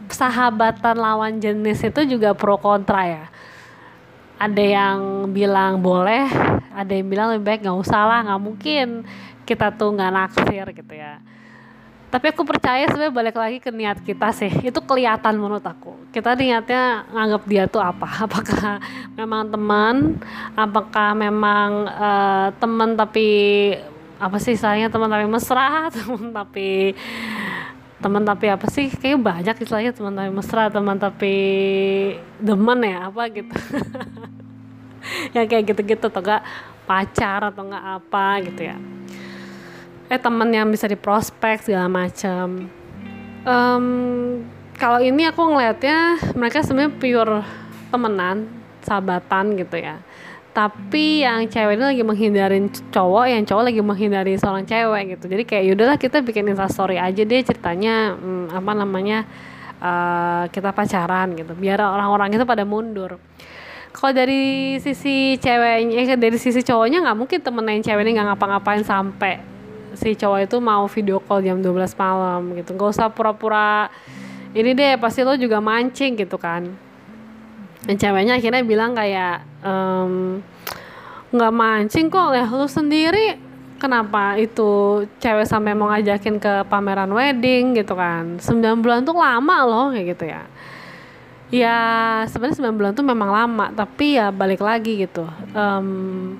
sahabatan 0.09 0.97
lawan 0.97 1.37
jenis 1.37 1.85
itu 1.85 2.17
juga 2.17 2.33
pro 2.33 2.57
kontra 2.57 3.05
ya. 3.05 3.25
Ada 4.41 4.63
yang 4.65 5.29
bilang 5.29 5.85
boleh, 5.85 6.25
ada 6.73 6.89
yang 6.89 7.05
bilang 7.05 7.37
lebih 7.37 7.45
baik 7.45 7.61
nggak 7.61 7.77
usah 7.77 8.01
lah, 8.09 8.19
nggak 8.25 8.41
mungkin. 8.41 8.87
Kita 9.45 9.69
tuh 9.77 9.93
nggak 9.93 10.11
naksir 10.11 10.65
gitu 10.73 10.93
ya 10.97 11.21
tapi 12.11 12.27
aku 12.27 12.43
percaya 12.43 12.83
sebenarnya 12.91 13.15
balik 13.15 13.35
lagi 13.39 13.57
ke 13.63 13.71
niat 13.71 14.03
kita 14.03 14.35
sih. 14.35 14.51
Itu 14.67 14.83
kelihatan 14.83 15.39
menurut 15.39 15.63
aku. 15.63 15.95
Kita 16.11 16.35
niatnya 16.35 17.07
nganggap 17.07 17.43
dia 17.47 17.63
tuh 17.71 17.79
apa? 17.79 18.03
Apakah 18.27 18.83
memang 19.15 19.47
teman? 19.47 19.95
Apakah 20.59 21.15
memang 21.15 21.87
uh, 21.87 22.47
teman 22.59 22.99
tapi 22.99 23.27
apa 24.19 24.37
sih 24.43 24.59
istilahnya? 24.59 24.91
Teman 24.91 25.07
tapi 25.07 25.23
mesra? 25.23 25.87
Teman 25.95 26.35
tapi 26.35 26.91
teman 28.03 28.27
tapi 28.27 28.45
apa 28.51 28.67
sih? 28.67 28.91
Kayak 28.91 29.21
banyak 29.23 29.55
istilahnya 29.61 29.93
teman 29.95 30.17
tapi 30.17 30.29
mesra 30.33 30.73
teman 30.73 30.97
tapi 30.99 31.35
demen 32.43 32.81
ya 32.83 33.07
apa 33.07 33.23
gitu. 33.31 33.55
Yang 35.37 35.45
kayak 35.47 35.63
gitu-gitu 35.69 36.11
atau 36.11 36.19
enggak 36.19 36.43
pacar 36.83 37.39
atau 37.53 37.61
enggak 37.61 37.85
apa 38.01 38.25
gitu 38.41 38.61
ya 38.67 39.00
eh 40.11 40.19
temen 40.19 40.51
yang 40.51 40.67
bisa 40.67 40.91
diprospek 40.91 41.63
segala 41.63 41.87
macam. 41.87 42.67
Um, 43.47 43.85
kalau 44.75 44.99
ini 44.99 45.23
aku 45.23 45.39
ngelihatnya 45.39 46.19
mereka 46.35 46.59
sebenarnya 46.67 46.91
pure 46.99 47.39
temenan 47.87 48.51
sahabatan 48.83 49.55
gitu 49.55 49.79
ya. 49.79 50.03
Tapi 50.51 51.23
yang 51.23 51.47
cewek 51.47 51.79
ini 51.79 51.95
lagi 51.95 52.03
menghindarin 52.03 52.67
cowok 52.91 53.25
yang 53.31 53.47
cowok 53.47 53.71
lagi 53.71 53.79
menghindari 53.79 54.35
seorang 54.35 54.67
cewek 54.67 55.15
gitu. 55.15 55.31
Jadi 55.31 55.43
kayak 55.47 55.63
yaudahlah 55.71 55.95
kita 55.95 56.19
bikin 56.19 56.51
instastory 56.51 56.99
aja 56.99 57.23
deh 57.23 57.39
ceritanya 57.47 58.11
hmm, 58.19 58.51
apa 58.51 58.71
namanya 58.75 59.23
uh, 59.79 60.43
kita 60.51 60.75
pacaran 60.75 61.39
gitu. 61.39 61.55
Biar 61.55 61.79
orang-orang 61.79 62.35
itu 62.35 62.43
pada 62.43 62.67
mundur. 62.67 63.15
Kalau 63.95 64.11
dari 64.11 64.75
sisi 64.83 65.39
ceweknya 65.39 66.03
eh, 66.03 66.19
dari 66.19 66.35
sisi 66.35 66.59
cowoknya 66.67 66.99
nggak 66.99 67.15
mungkin 67.15 67.39
temen 67.39 67.63
yang 67.63 67.79
cewek 67.79 68.03
ini 68.03 68.11
nggak 68.19 68.35
ngapa-ngapain 68.35 68.83
sampai 68.83 69.60
si 69.97 70.15
cowok 70.15 70.39
itu 70.47 70.57
mau 70.63 70.87
video 70.87 71.17
call 71.19 71.43
jam 71.43 71.59
12 71.59 71.95
malam 71.99 72.41
gitu. 72.55 72.75
Gak 72.75 72.89
usah 72.95 73.07
pura-pura 73.11 73.91
ini 74.51 74.75
deh 74.75 74.99
pasti 74.99 75.23
lo 75.23 75.35
juga 75.39 75.63
mancing 75.63 76.19
gitu 76.19 76.35
kan. 76.35 76.67
Dan 77.81 77.95
ceweknya 77.97 78.37
akhirnya 78.37 78.61
bilang 78.61 78.93
kayak 78.93 79.41
nggak 81.31 81.53
mancing 81.55 82.11
kok 82.11 82.35
ya 82.35 82.45
lo 82.45 82.67
sendiri. 82.67 83.49
Kenapa 83.81 84.37
itu 84.37 85.03
cewek 85.17 85.49
sampai 85.49 85.73
mau 85.73 85.89
ngajakin 85.89 86.37
ke 86.37 86.53
pameran 86.69 87.09
wedding 87.09 87.73
gitu 87.73 87.97
kan. 87.97 88.37
9 88.37 88.83
bulan 88.83 89.01
tuh 89.01 89.17
lama 89.17 89.57
loh 89.65 89.89
kayak 89.89 90.05
gitu 90.13 90.29
ya. 90.29 90.45
Ya 91.49 91.79
sebenarnya 92.29 92.69
9 92.69 92.77
bulan 92.77 92.91
tuh 92.93 93.01
memang 93.07 93.33
lama 93.33 93.73
tapi 93.73 94.21
ya 94.21 94.29
balik 94.29 94.61
lagi 94.61 95.01
gitu. 95.01 95.25
Um, 95.57 96.37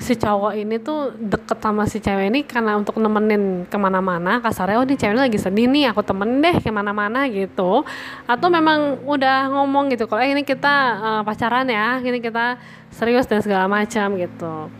si 0.00 0.16
cowok 0.16 0.56
ini 0.56 0.80
tuh 0.80 1.12
deket 1.12 1.60
sama 1.60 1.84
si 1.84 2.00
cewek 2.00 2.32
ini 2.32 2.40
karena 2.48 2.80
untuk 2.80 2.96
nemenin 2.96 3.68
ke 3.68 3.76
mana-mana 3.76 4.40
kasarnya 4.40 4.80
oh 4.80 4.86
ini 4.88 4.96
cewek 4.96 5.28
lagi 5.28 5.36
sedih 5.36 5.68
nih 5.68 5.92
aku 5.92 6.00
temenin 6.00 6.40
deh 6.40 6.56
ke 6.56 6.72
mana-mana 6.72 7.28
gitu. 7.28 7.84
Atau 8.24 8.48
memang 8.48 9.04
udah 9.04 9.52
ngomong 9.52 9.92
gitu 9.92 10.08
kalau 10.08 10.24
eh 10.24 10.32
ini 10.32 10.40
kita 10.40 10.74
uh, 10.98 11.22
pacaran 11.22 11.68
ya 11.68 12.00
ini 12.00 12.18
kita 12.18 12.56
serius 12.88 13.28
dan 13.28 13.44
segala 13.44 13.68
macam 13.68 14.16
gitu 14.16 14.72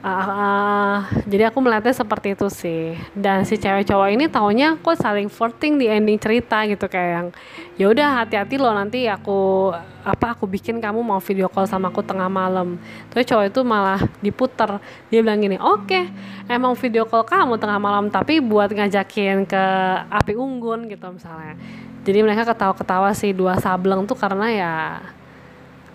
uh, 0.00 0.08
uh, 0.08 0.96
jadi 1.28 1.52
aku 1.52 1.58
melihatnya 1.60 1.94
seperti 1.94 2.32
itu 2.32 2.46
sih. 2.48 2.96
Dan 3.12 3.44
si 3.44 3.60
cewek 3.60 3.88
cowok 3.88 4.08
ini 4.12 4.26
taunya 4.26 4.76
kok 4.80 4.96
saling 4.96 5.28
flirting 5.28 5.76
di 5.76 5.86
ending 5.88 6.16
cerita 6.16 6.64
gitu 6.64 6.88
kayak 6.88 7.10
yang 7.10 7.28
ya 7.76 7.86
udah 7.88 8.08
hati-hati 8.24 8.56
loh 8.56 8.72
nanti 8.72 9.08
aku 9.08 9.72
apa 10.00 10.32
aku 10.32 10.48
bikin 10.48 10.80
kamu 10.80 11.04
mau 11.04 11.20
video 11.20 11.48
call 11.52 11.68
sama 11.68 11.92
aku 11.92 12.00
tengah 12.00 12.28
malam. 12.28 12.80
Tapi 13.12 13.22
cowok 13.24 13.44
itu 13.52 13.60
malah 13.62 14.00
diputer. 14.24 14.80
Dia 15.12 15.20
bilang 15.20 15.40
gini 15.40 15.56
oke 15.60 15.86
okay, 15.86 16.04
emang 16.48 16.72
video 16.76 17.04
call 17.04 17.24
kamu 17.28 17.60
tengah 17.60 17.78
malam 17.78 18.08
tapi 18.08 18.40
buat 18.40 18.72
ngajakin 18.72 19.44
ke 19.44 19.64
api 20.08 20.32
unggun 20.36 20.88
gitu 20.88 21.06
misalnya. 21.12 21.60
Jadi 22.00 22.18
mereka 22.24 22.48
ketawa-ketawa 22.48 23.12
sih 23.12 23.36
dua 23.36 23.60
sableng 23.60 24.08
tuh 24.08 24.16
karena 24.16 24.46
ya 24.48 24.72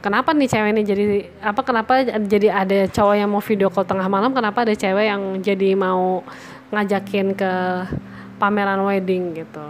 kenapa 0.06 0.38
nih 0.38 0.46
cewek 0.46 0.70
ini 0.70 0.82
jadi 0.86 1.06
apa 1.42 1.66
kenapa 1.66 2.06
jadi 2.06 2.54
ada 2.54 2.86
cowok 2.94 3.16
yang 3.18 3.30
mau 3.34 3.42
video 3.42 3.74
call 3.74 3.90
tengah 3.90 4.06
malam? 4.06 4.30
Kenapa 4.38 4.62
ada 4.62 4.78
cewek 4.78 5.10
yang 5.10 5.42
jadi 5.42 5.74
mau 5.74 6.22
ngajakin 6.70 7.34
ke 7.34 7.54
pameran 8.38 8.86
wedding 8.86 9.34
gitu? 9.34 9.68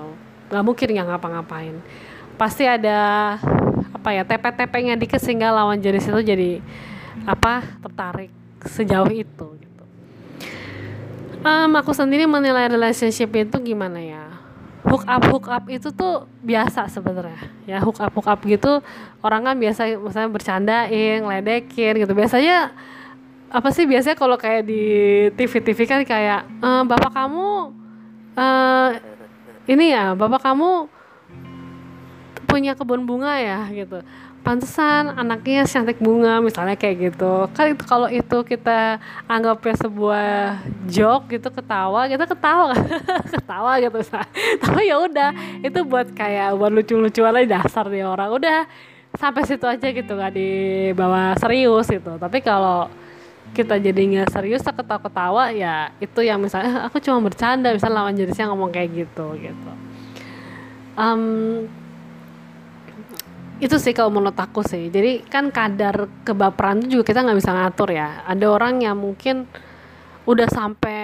Nggak 0.51 0.63
mungkin 0.67 0.87
nggak 0.91 1.07
ngapa-ngapain. 1.07 1.75
Pasti 2.35 2.67
ada 2.67 2.99
apa 3.95 4.09
ya 4.11 4.27
tepe-tepenya 4.27 4.99
dikit 4.99 5.23
sehingga 5.23 5.55
lawan 5.55 5.79
jenis 5.79 6.11
itu 6.11 6.19
jadi 6.19 6.51
apa 7.23 7.63
tertarik 7.79 8.29
sejauh 8.67 9.07
itu 9.07 9.47
gitu. 9.55 9.83
Um, 11.47 11.79
aku 11.79 11.95
sendiri 11.95 12.27
menilai 12.27 12.67
relationship 12.67 13.31
itu 13.31 13.55
gimana 13.63 14.03
ya 14.03 14.24
hook 14.85 15.03
up 15.09 15.23
hook 15.27 15.45
up 15.49 15.65
itu 15.67 15.89
tuh 15.91 16.29
biasa 16.45 16.87
sebenarnya. 16.87 17.41
Ya 17.65 17.81
hook 17.81 17.97
up 17.99 18.13
hook 18.13 18.29
up 18.29 18.39
gitu 18.45 18.79
orang 19.25 19.41
kan 19.43 19.55
biasa 19.57 19.97
misalnya 19.97 20.29
bercandain 20.29 21.25
ledekin 21.25 21.93
gitu. 21.99 22.13
Biasanya 22.13 22.71
apa 23.49 23.69
sih 23.71 23.85
biasanya 23.89 24.17
kalau 24.17 24.37
kayak 24.37 24.67
di 24.67 24.83
TV 25.33 25.63
TV 25.63 25.79
kan 25.87 26.01
kayak 26.03 26.43
e, 26.59 26.69
bapak 26.83 27.13
kamu 27.13 27.71
uh, 28.35 28.89
ini 29.65 29.95
ya 29.95 30.11
bapak 30.13 30.43
kamu 30.43 30.91
punya 32.45 32.77
kebun 32.77 33.03
bunga 33.03 33.35
ya 33.39 33.67
gitu 33.71 33.99
pantesan 34.45 35.17
anaknya 35.17 35.65
cantik 35.65 35.97
bunga 35.97 36.38
misalnya 36.38 36.77
kayak 36.77 37.10
gitu. 37.10 37.49
Kan 37.58 37.73
itu 37.73 37.84
kalau 37.89 38.05
itu 38.05 38.38
kita 38.45 39.01
anggapnya 39.25 39.75
sebuah 39.81 40.62
joke 40.86 41.34
gitu 41.34 41.49
ketawa 41.49 42.05
kita 42.05 42.29
ketawa. 42.29 42.77
Ketawa 43.34 43.81
gitu 43.81 43.99
tapi 44.62 44.81
ya 44.86 45.01
udah 45.01 45.34
itu 45.65 45.79
buat 45.81 46.13
kayak 46.13 46.53
buat 46.62 46.69
lucu-lucuan 46.69 47.41
aja 47.41 47.58
dasar 47.58 47.89
nih 47.89 48.05
orang. 48.05 48.29
Udah 48.29 48.69
sampai 49.17 49.41
situ 49.49 49.65
aja 49.65 49.88
gitu 49.89 50.12
nggak 50.13 50.34
dibawa 50.38 51.34
serius 51.41 51.89
gitu. 51.89 52.13
Tapi 52.21 52.45
kalau 52.45 52.86
kita 53.58 53.81
jadi 53.81 53.97
nggak 53.97 54.29
serius 54.29 54.62
ketawa-ketawa 54.62 55.49
ya 55.58 55.89
itu 55.97 56.21
yang 56.21 56.38
misalnya 56.38 56.86
aku 56.86 57.01
cuma 57.01 57.17
bercanda 57.23 57.73
misalnya 57.73 57.97
lawan 57.97 58.13
jenisnya 58.13 58.45
ngomong 58.53 58.69
kayak 58.69 58.93
gitu 58.93 59.34
gitu. 59.41 59.71
Um, 60.95 61.65
itu 63.63 63.75
sih 63.79 63.95
kalau 63.95 64.11
menurut 64.11 64.35
aku 64.35 64.61
sih. 64.65 64.91
Jadi 64.91 65.23
kan 65.27 65.49
kadar 65.49 66.11
kebaperan 66.27 66.83
itu 66.83 66.99
juga 66.99 67.13
kita 67.13 67.23
nggak 67.23 67.39
bisa 67.39 67.51
ngatur 67.55 67.89
ya. 67.95 68.23
Ada 68.27 68.45
orang 68.51 68.83
yang 68.83 68.99
mungkin 68.99 69.47
udah 70.25 70.49
sampai 70.49 71.03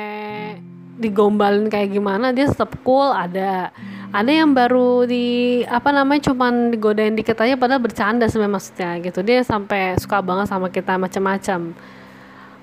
digombalin 1.02 1.66
kayak 1.72 1.98
gimana 1.98 2.36
dia 2.36 2.52
tetap 2.52 2.76
cool 2.84 3.12
ada. 3.12 3.72
Ada 4.12 4.44
yang 4.44 4.52
baru 4.52 5.08
di 5.08 5.64
apa 5.64 5.96
namanya 5.96 6.32
cuman 6.32 6.76
digodain 6.76 7.16
dikit 7.16 7.40
aja 7.40 7.56
padahal 7.56 7.80
bercanda 7.80 8.28
sebenarnya 8.28 8.56
maksudnya 8.60 8.92
gitu. 9.00 9.20
Dia 9.24 9.40
sampai 9.48 9.96
suka 9.96 10.20
banget 10.20 10.52
sama 10.52 10.68
kita 10.68 11.00
macam-macam. 11.00 11.72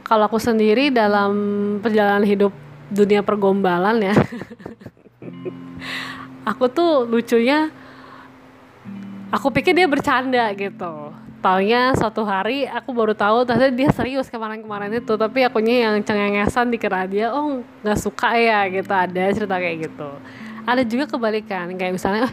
Kalau 0.04 0.24
aku 0.28 0.36
sendiri 0.36 0.92
dalam 0.92 1.32
perjalanan 1.80 2.24
hidup 2.24 2.52
dunia 2.88 3.20
pergombalan 3.20 4.00
ya 4.00 4.16
aku 6.50 6.72
tuh 6.72 7.04
lucunya 7.04 7.68
aku 9.28 9.52
pikir 9.52 9.76
dia 9.76 9.88
bercanda 9.88 10.48
gitu. 10.56 11.12
Taunya 11.38 11.94
suatu 11.94 12.26
hari 12.26 12.66
aku 12.66 12.90
baru 12.90 13.14
tahu 13.14 13.46
ternyata 13.46 13.70
dia 13.70 13.88
serius 13.94 14.26
kemarin-kemarin 14.26 14.90
itu 14.98 15.14
tapi 15.14 15.46
akunya 15.46 15.86
yang 15.86 16.02
cengengesan 16.02 16.66
dikira 16.66 17.06
dia 17.06 17.30
oh 17.30 17.62
nggak 17.84 17.98
suka 18.00 18.34
ya 18.34 18.66
gitu. 18.66 18.90
Ada 18.90 19.22
cerita 19.36 19.56
kayak 19.60 19.86
gitu. 19.86 20.10
Ada 20.68 20.84
juga 20.84 21.08
kebalikan 21.08 21.72
kayak 21.78 21.96
misalnya 21.96 22.28
oh, 22.28 22.32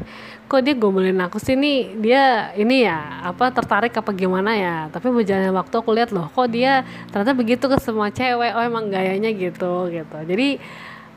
kok 0.49 0.59
dia 0.59 0.75
gombalin 0.75 1.21
aku 1.21 1.37
sih 1.37 1.53
nih? 1.55 1.95
Dia 2.01 2.51
ini 2.57 2.83
ya 2.83 3.23
apa 3.23 3.53
tertarik 3.53 3.93
apa 3.93 4.09
gimana 4.11 4.57
ya? 4.57 4.75
Tapi 4.89 5.07
berjalannya 5.13 5.53
waktu 5.53 5.75
aku 5.77 5.89
lihat 5.93 6.09
loh 6.09 6.27
kok 6.33 6.49
dia 6.49 6.81
ternyata 7.13 7.31
begitu 7.37 7.69
ke 7.69 7.77
semua 7.77 8.09
cewek? 8.09 8.51
Oh 8.57 8.63
emang 8.65 8.89
gayanya 8.89 9.29
gitu 9.31 9.93
gitu. 9.93 10.17
Jadi 10.25 10.57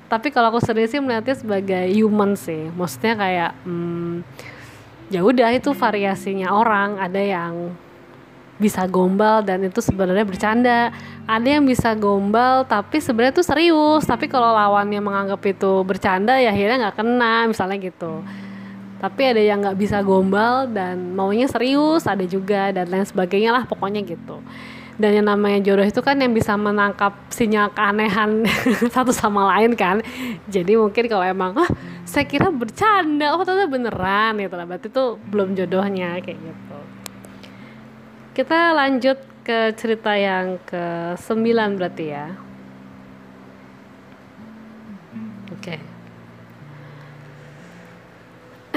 tapi 0.09 0.29
kalau 0.33 0.53
aku 0.53 0.61
sendiri 0.61 0.89
sih 0.89 1.01
melihatnya 1.01 1.37
sebagai 1.41 1.85
human 1.97 2.37
sih. 2.37 2.69
Maksudnya 2.77 3.17
kayak 3.17 3.51
hmm, 3.65 4.25
ya 5.09 5.21
udah 5.25 5.53
itu 5.53 5.73
variasinya 5.73 6.53
orang. 6.53 7.01
Ada 7.01 7.21
yang 7.21 7.55
bisa 8.59 8.85
gombal 8.91 9.47
dan 9.47 9.65
itu 9.65 9.81
sebenarnya 9.81 10.27
bercanda. 10.27 10.91
Ada 11.25 11.59
yang 11.59 11.65
bisa 11.65 11.95
gombal 11.95 12.65
tapi 12.69 13.01
sebenarnya 13.01 13.41
itu 13.41 13.45
serius. 13.45 14.05
Tapi 14.05 14.29
kalau 14.29 14.53
lawannya 14.53 15.01
menganggap 15.01 15.41
itu 15.49 15.83
bercanda 15.85 16.37
ya 16.39 16.53
akhirnya 16.53 16.89
nggak 16.89 16.97
kena 16.97 17.35
misalnya 17.49 17.77
gitu. 17.81 18.23
Tapi 18.99 19.23
ada 19.31 19.43
yang 19.43 19.63
nggak 19.63 19.79
bisa 19.79 20.03
gombal 20.03 20.67
dan 20.71 21.15
maunya 21.15 21.47
serius 21.47 22.03
ada 22.03 22.27
juga 22.27 22.75
dan 22.75 22.91
lain 22.91 23.07
sebagainya 23.07 23.55
lah 23.55 23.63
pokoknya 23.63 24.03
gitu 24.03 24.43
dan 24.99 25.15
yang 25.15 25.27
namanya 25.31 25.63
jodoh 25.63 25.87
itu 25.87 26.03
kan 26.03 26.19
yang 26.19 26.35
bisa 26.35 26.59
menangkap 26.59 27.15
sinyal 27.31 27.71
keanehan 27.71 28.43
satu 28.95 29.15
sama 29.15 29.47
lain 29.57 29.79
kan 29.79 30.03
jadi 30.51 30.75
mungkin 30.75 31.07
kalau 31.07 31.23
emang 31.23 31.55
ah 31.55 31.71
saya 32.03 32.27
kira 32.27 32.51
bercanda 32.51 33.31
oh 33.33 33.41
ternyata 33.47 33.71
beneran 33.71 34.43
gitu 34.43 34.55
lah 34.59 34.67
berarti 34.67 34.91
itu 34.91 35.05
belum 35.31 35.55
jodohnya 35.55 36.19
kayak 36.19 36.37
gitu 36.37 36.79
kita 38.39 38.71
lanjut 38.71 39.19
ke 39.49 39.73
cerita 39.81 40.13
yang 40.13 40.61
ke 40.63 41.17
sembilan 41.17 41.81
berarti 41.81 42.05
ya. 42.05 42.37
Oke. 45.57 45.81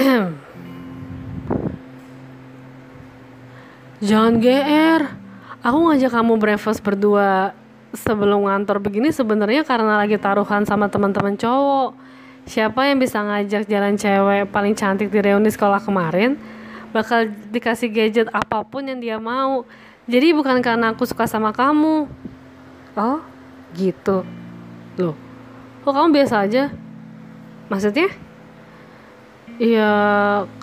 Jangan 4.08 4.40
GR. 4.40 5.21
Aku 5.62 5.78
ngajak 5.86 6.10
kamu 6.10 6.42
breakfast 6.42 6.82
berdua 6.82 7.54
sebelum 7.94 8.50
ngantor 8.50 8.82
begini 8.82 9.14
sebenarnya 9.14 9.62
karena 9.62 9.98
lagi 10.02 10.18
taruhan 10.18 10.66
sama 10.66 10.90
teman-teman 10.90 11.38
cowok. 11.38 11.94
Siapa 12.50 12.90
yang 12.90 12.98
bisa 12.98 13.22
ngajak 13.22 13.70
jalan 13.70 13.94
cewek 13.94 14.50
paling 14.50 14.74
cantik 14.74 15.08
di 15.14 15.22
reuni 15.22 15.48
sekolah 15.48 15.78
kemarin? 15.78 16.34
bakal 16.92 17.32
dikasih 17.48 17.88
gadget 17.88 18.28
apa 18.30 18.62
pun 18.68 18.84
yang 18.84 19.00
dia 19.00 19.16
mau 19.16 19.64
jadi 20.04 20.36
bukan 20.36 20.60
karena 20.60 20.92
aku 20.92 21.08
suka 21.08 21.24
sama 21.24 21.50
kamu 21.50 22.04
oh 22.92 23.20
gitu 23.72 24.20
loh 25.00 25.16
kok 25.82 25.92
kamu 25.96 26.22
biasa 26.22 26.46
aja 26.46 26.70
maksudnya 27.72 28.12
Iya, 29.60 29.92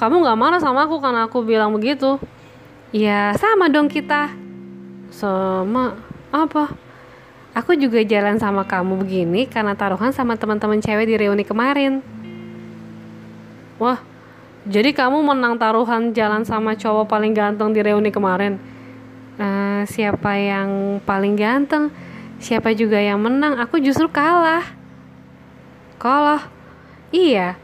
kamu 0.01 0.25
gak 0.25 0.39
marah 0.39 0.57
sama 0.57 0.89
aku 0.89 0.97
karena 0.97 1.29
aku 1.29 1.45
bilang 1.45 1.71
begitu. 1.71 2.17
Ya, 2.89 3.37
sama 3.37 3.69
dong 3.69 3.85
kita. 3.85 4.33
Sama 5.09 5.97
apa? 6.29 6.73
Aku 7.57 7.73
juga 7.73 7.99
jalan 8.05 8.37
sama 8.37 8.63
kamu 8.63 9.01
begini 9.01 9.49
karena 9.49 9.73
taruhan 9.73 10.13
sama 10.13 10.37
teman-teman 10.37 10.79
cewek 10.79 11.09
di 11.09 11.15
reuni 11.17 11.43
kemarin. 11.43 12.05
Wah, 13.81 13.99
jadi 14.69 14.93
kamu 14.93 15.23
menang 15.23 15.57
taruhan 15.57 16.13
jalan 16.13 16.45
sama 16.45 16.77
cowok 16.77 17.09
paling 17.09 17.33
ganteng 17.33 17.73
di 17.73 17.81
reuni 17.81 18.13
kemarin. 18.13 18.61
Uh, 19.39 19.87
siapa 19.87 20.35
yang 20.35 20.99
paling 21.07 21.33
ganteng? 21.33 21.89
Siapa 22.39 22.75
juga 22.75 22.99
yang 22.99 23.17
menang? 23.19 23.57
Aku 23.59 23.79
justru 23.79 24.05
kalah. 24.11 24.63
Kalah? 25.97 26.47
Iya. 27.09 27.55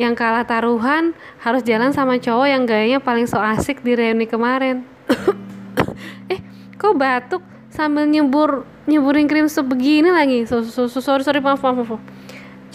Yang 0.00 0.14
kalah 0.18 0.44
taruhan 0.48 1.12
harus 1.44 1.62
jalan 1.62 1.92
sama 1.92 2.16
cowok 2.16 2.48
yang 2.48 2.64
gayanya 2.64 2.98
paling 2.98 3.28
so 3.28 3.36
asik 3.36 3.84
di 3.84 3.92
reuni 3.92 4.24
kemarin. 4.24 4.88
eh, 6.32 6.40
kok 6.82 6.98
batuk 6.98 7.42
sambil 7.70 8.10
nyebur 8.10 8.66
nyeburin 8.90 9.30
krim 9.30 9.46
sup 9.46 9.70
begini 9.70 10.10
lagi? 10.10 10.42
So, 10.50 10.66
so, 10.66 10.90
so, 10.90 10.98
sorry 10.98 11.22
sorry 11.22 11.38
maaf 11.38 11.62
maaf 11.62 11.78
maaf. 11.78 12.02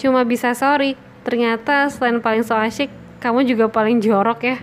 Cuma 0.00 0.24
bisa 0.24 0.56
sorry. 0.56 0.96
Ternyata 1.28 1.92
selain 1.92 2.24
paling 2.24 2.40
so 2.40 2.56
asik, 2.56 2.88
kamu 3.20 3.44
juga 3.44 3.68
paling 3.68 4.00
jorok 4.00 4.40
ya. 4.40 4.56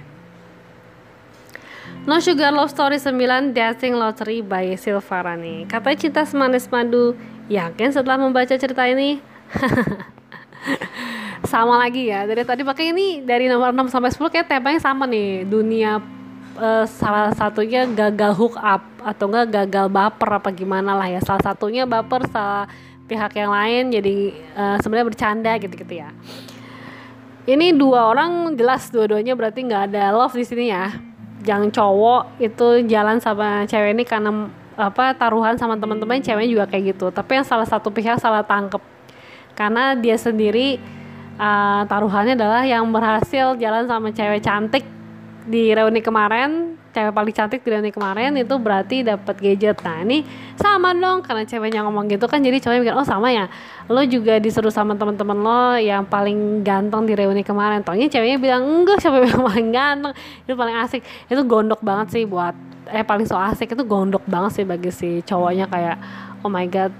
No 2.06 2.22
Sugar 2.22 2.54
Love 2.54 2.70
Story 2.70 3.02
9 3.02 3.58
Dancing 3.58 3.98
Lottery 3.98 4.46
by 4.46 4.78
Silvarani 4.78 5.66
Katanya 5.66 5.98
cinta 5.98 6.22
semanis 6.22 6.70
madu 6.70 7.18
Yakin 7.50 7.98
setelah 7.98 8.22
membaca 8.22 8.54
cerita 8.54 8.86
ini? 8.86 9.18
sama 11.50 11.82
lagi 11.82 12.06
ya 12.06 12.30
Dari 12.30 12.46
tadi 12.46 12.62
pakai 12.62 12.94
ini 12.94 13.26
dari 13.26 13.50
nomor 13.50 13.74
6 13.74 13.90
sampai 13.90 14.14
10 14.14 14.22
kayak 14.22 14.46
temanya 14.46 14.78
sama 14.78 15.10
nih 15.10 15.50
Dunia 15.50 15.98
uh, 16.58 16.86
salah 16.88 17.32
satunya 17.36 17.86
gagal 17.88 18.34
hook 18.36 18.56
up 18.60 18.84
Atau 19.06 19.30
enggak 19.30 19.54
gagal 19.54 19.88
baper 19.92 20.30
apa 20.42 20.50
gimana 20.50 20.98
lah 20.98 21.06
ya. 21.06 21.22
Salah 21.22 21.44
satunya 21.44 21.86
baper 21.86 22.26
salah 22.34 22.66
pihak 23.06 23.38
yang 23.38 23.54
lain 23.54 23.84
jadi 23.94 24.16
uh, 24.58 24.78
sebenarnya 24.82 25.08
bercanda 25.08 25.52
gitu-gitu 25.62 25.94
ya. 26.02 26.10
Ini 27.46 27.78
dua 27.78 28.10
orang 28.10 28.58
jelas 28.58 28.90
dua-duanya 28.90 29.38
berarti 29.38 29.62
nggak 29.62 29.94
ada 29.94 30.10
love 30.10 30.34
di 30.34 30.42
sini 30.42 30.74
ya. 30.74 30.90
Yang 31.46 31.78
cowok 31.78 32.42
itu 32.42 32.90
jalan 32.90 33.22
sama 33.22 33.70
cewek 33.70 33.94
ini 33.94 34.02
karena 34.02 34.50
apa 34.74 35.14
taruhan 35.14 35.54
sama 35.56 35.78
teman-teman 35.78 36.18
ceweknya 36.18 36.50
juga 36.50 36.66
kayak 36.66 36.98
gitu. 36.98 37.14
Tapi 37.14 37.38
yang 37.38 37.46
salah 37.46 37.70
satu 37.70 37.94
pihak 37.94 38.18
salah 38.18 38.42
tangkep. 38.42 38.82
Karena 39.54 39.94
dia 39.94 40.18
sendiri 40.18 40.82
uh, 41.38 41.86
taruhannya 41.86 42.34
adalah 42.34 42.66
yang 42.66 42.90
berhasil 42.90 43.54
jalan 43.62 43.86
sama 43.86 44.10
cewek 44.10 44.42
cantik 44.42 44.95
di 45.46 45.70
reuni 45.72 46.02
kemarin 46.02 46.74
cewek 46.90 47.12
paling 47.12 47.34
cantik 47.36 47.62
di 47.62 47.70
reuni 47.70 47.92
kemarin 47.92 48.34
itu 48.40 48.56
berarti 48.56 49.04
dapat 49.04 49.36
gadget. 49.38 49.78
Nah 49.84 50.02
ini 50.02 50.26
sama 50.58 50.96
dong 50.96 51.22
karena 51.22 51.44
ceweknya 51.46 51.84
ngomong 51.84 52.08
gitu 52.08 52.26
kan 52.26 52.40
jadi 52.40 52.58
cowoknya 52.58 52.82
mikir 52.82 52.96
oh 52.96 53.06
sama 53.06 53.30
ya? 53.30 53.46
Lo 53.92 54.02
juga 54.08 54.40
disuruh 54.42 54.72
sama 54.72 54.96
teman-teman 54.96 55.38
lo 55.38 55.76
yang 55.78 56.08
paling 56.08 56.64
ganteng 56.64 57.06
di 57.06 57.14
reuni 57.14 57.44
kemarin. 57.44 57.84
Tohnya 57.84 58.08
ceweknya 58.08 58.40
bilang 58.40 58.64
enggak 58.64 59.04
siapa 59.04 59.22
yang 59.22 59.44
paling 59.44 59.70
ganteng? 59.76 60.14
Itu 60.48 60.56
paling 60.56 60.76
asik. 60.82 61.02
Itu 61.28 61.44
gondok 61.44 61.84
banget 61.84 62.16
sih 62.16 62.24
buat 62.24 62.56
eh 62.90 63.04
paling 63.04 63.28
so 63.28 63.36
asik. 63.36 63.76
Itu 63.76 63.84
gondok 63.84 64.24
banget 64.26 64.64
sih 64.64 64.66
bagi 64.66 64.90
si 64.90 65.20
cowoknya 65.28 65.68
kayak 65.68 65.98
oh 66.42 66.50
my 66.50 66.66
god 66.72 66.96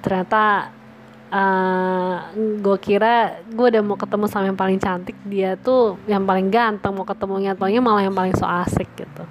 ternyata 0.00 0.72
uh, 1.32 2.32
eh, 2.32 2.58
gue 2.58 2.76
kira 2.80 3.40
gue 3.48 3.66
udah 3.72 3.82
mau 3.84 3.96
ketemu 3.96 4.24
sama 4.28 4.48
yang 4.48 4.58
paling 4.58 4.78
cantik 4.80 5.16
dia 5.28 5.56
tuh 5.56 6.00
yang 6.08 6.24
paling 6.24 6.48
ganteng 6.48 6.92
mau 6.96 7.04
ketemu 7.04 7.50
nyatanya 7.50 7.80
malah 7.80 8.02
yang 8.04 8.16
paling 8.16 8.34
so 8.36 8.44
asik 8.44 8.88
gitu. 8.96 9.24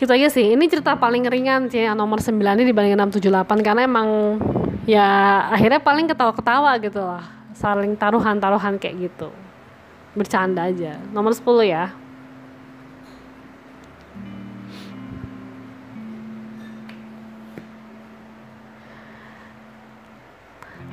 Gitu 0.00 0.10
aja 0.10 0.28
sih. 0.32 0.56
Ini 0.56 0.64
cerita 0.70 0.96
paling 0.96 1.28
ringan 1.28 1.68
sih 1.68 1.84
yang 1.84 1.98
nomor 1.98 2.24
9 2.24 2.32
ini 2.32 2.64
dibanding 2.64 2.96
678 2.96 3.60
karena 3.60 3.84
emang 3.84 4.40
ya 4.88 5.44
akhirnya 5.52 5.80
paling 5.82 6.08
ketawa-ketawa 6.08 6.72
gitu 6.80 7.04
lah. 7.04 7.24
Saling 7.52 7.92
taruhan-taruhan 8.00 8.80
kayak 8.80 9.12
gitu. 9.12 9.28
Bercanda 10.16 10.72
aja. 10.72 10.96
Nomor 11.12 11.36
10 11.36 11.68
ya 11.68 11.92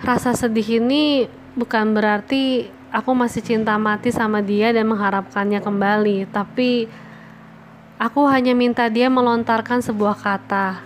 rasa 0.08 0.32
sedih 0.32 0.80
ini 0.80 1.28
bukan 1.60 1.92
berarti 1.92 2.72
aku 2.96 3.12
masih 3.12 3.44
cinta 3.44 3.76
mati 3.76 4.08
sama 4.16 4.40
dia 4.40 4.72
dan 4.72 4.88
mengharapkannya 4.88 5.60
kembali, 5.60 6.32
tapi 6.32 6.88
aku 8.00 8.24
hanya 8.32 8.56
minta 8.56 8.88
dia 8.88 9.12
melontarkan 9.12 9.84
sebuah 9.84 10.16
kata. 10.16 10.80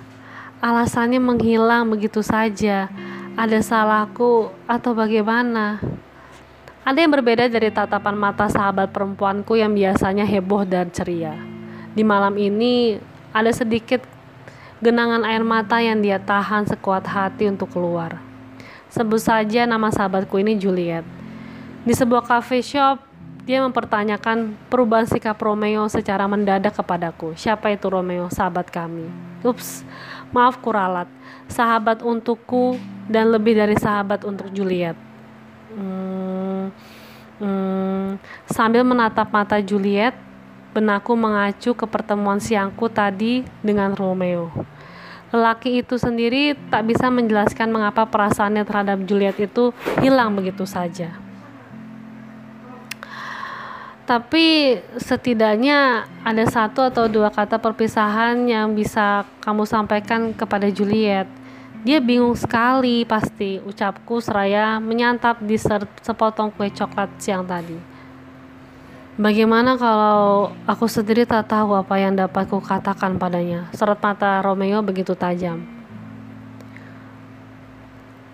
Alasannya 0.58 1.22
menghilang 1.22 1.86
begitu 1.94 2.26
saja. 2.26 2.90
Ada 3.38 3.62
salahku 3.62 4.50
atau 4.66 4.92
bagaimana? 4.98 5.78
Ada 6.82 7.06
yang 7.06 7.14
berbeda 7.14 7.46
dari 7.46 7.70
tatapan 7.70 8.18
mata 8.18 8.50
sahabat 8.50 8.90
perempuanku 8.90 9.54
yang 9.54 9.78
biasanya 9.78 10.26
heboh 10.26 10.66
dan 10.66 10.90
ceria. 10.90 11.38
Di 11.94 12.02
malam 12.02 12.42
ini 12.42 12.98
ada 13.30 13.54
sedikit 13.54 14.02
genangan 14.82 15.22
air 15.30 15.46
mata 15.46 15.78
yang 15.78 16.02
dia 16.02 16.18
tahan 16.18 16.66
sekuat 16.66 17.06
hati 17.06 17.54
untuk 17.54 17.70
keluar. 17.70 18.31
Sebut 18.92 19.24
saja 19.24 19.64
nama 19.64 19.88
sahabatku 19.88 20.36
ini 20.36 20.60
Juliet. 20.60 21.08
Di 21.88 21.96
sebuah 21.96 22.28
cafe 22.28 22.60
shop, 22.60 23.00
dia 23.48 23.64
mempertanyakan 23.64 24.54
perubahan 24.68 25.08
sikap 25.08 25.40
Romeo 25.40 25.88
secara 25.88 26.28
mendadak 26.28 26.76
kepadaku. 26.76 27.34
Siapa 27.34 27.72
itu 27.72 27.88
Romeo? 27.88 28.28
Sahabat 28.28 28.68
kami. 28.68 29.08
Ups, 29.48 29.88
maaf 30.36 30.60
kuralat. 30.60 31.08
Sahabat 31.48 32.04
untukku 32.04 32.76
dan 33.08 33.32
lebih 33.32 33.56
dari 33.56 33.80
sahabat 33.80 34.28
untuk 34.28 34.52
Juliet. 34.52 35.00
Hmm, 35.72 36.70
hmm, 37.40 38.20
sambil 38.52 38.84
menatap 38.84 39.32
mata 39.32 39.56
Juliet, 39.64 40.14
benakku 40.76 41.16
mengacu 41.16 41.72
ke 41.72 41.86
pertemuan 41.88 42.44
siangku 42.44 42.92
tadi 42.92 43.48
dengan 43.64 43.96
Romeo 43.96 44.52
lelaki 45.32 45.80
itu 45.80 45.96
sendiri 45.96 46.54
tak 46.68 46.92
bisa 46.92 47.08
menjelaskan 47.08 47.72
mengapa 47.72 48.04
perasaannya 48.08 48.68
terhadap 48.68 49.00
Juliet 49.08 49.40
itu 49.40 49.72
hilang 50.04 50.36
begitu 50.36 50.68
saja. 50.68 51.16
Tapi 54.04 54.76
setidaknya 55.00 56.04
ada 56.28 56.44
satu 56.44 56.84
atau 56.84 57.08
dua 57.08 57.32
kata 57.32 57.56
perpisahan 57.64 58.44
yang 58.44 58.76
bisa 58.76 59.24
kamu 59.40 59.64
sampaikan 59.64 60.36
kepada 60.36 60.68
Juliet. 60.68 61.32
Dia 61.82 62.04
bingung 62.04 62.36
sekali 62.36 63.08
pasti, 63.08 63.58
ucapku 63.64 64.20
seraya 64.20 64.78
menyantap 64.84 65.40
dessert 65.42 65.88
sepotong 66.04 66.52
kue 66.54 66.70
coklat 66.70 67.10
siang 67.18 67.48
tadi. 67.48 67.91
Bagaimana 69.20 69.76
kalau 69.76 70.56
aku 70.64 70.88
sendiri 70.88 71.28
tak 71.28 71.52
tahu 71.52 71.76
apa 71.76 72.00
yang 72.00 72.16
dapat 72.16 72.48
kukatakan 72.48 73.20
padanya? 73.20 73.68
Sorot 73.76 74.00
mata 74.00 74.40
Romeo 74.40 74.80
begitu 74.80 75.12
tajam. 75.20 75.68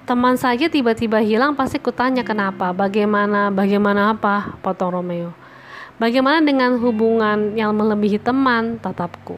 Teman 0.06 0.38
saja 0.38 0.70
tiba-tiba 0.70 1.18
hilang 1.18 1.58
pasti 1.58 1.82
kutanya 1.82 2.22
kenapa, 2.22 2.78
bagaimana, 2.78 3.50
bagaimana 3.50 4.14
apa, 4.14 4.54
potong 4.62 5.02
Romeo. 5.02 5.34
Bagaimana 5.98 6.46
dengan 6.46 6.78
hubungan 6.78 7.58
yang 7.58 7.74
melebihi 7.74 8.22
teman, 8.22 8.78
tatapku. 8.78 9.34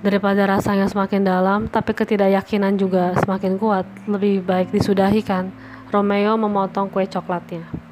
Daripada 0.00 0.48
rasanya 0.48 0.88
semakin 0.88 1.22
dalam, 1.28 1.60
tapi 1.68 1.92
ketidakyakinan 1.92 2.80
juga 2.80 3.12
semakin 3.20 3.60
kuat, 3.60 3.84
lebih 4.08 4.40
baik 4.40 4.72
disudahi 4.72 5.20
kan? 5.20 5.52
Romeo 5.92 6.40
memotong 6.40 6.88
kue 6.88 7.04
coklatnya. 7.04 7.83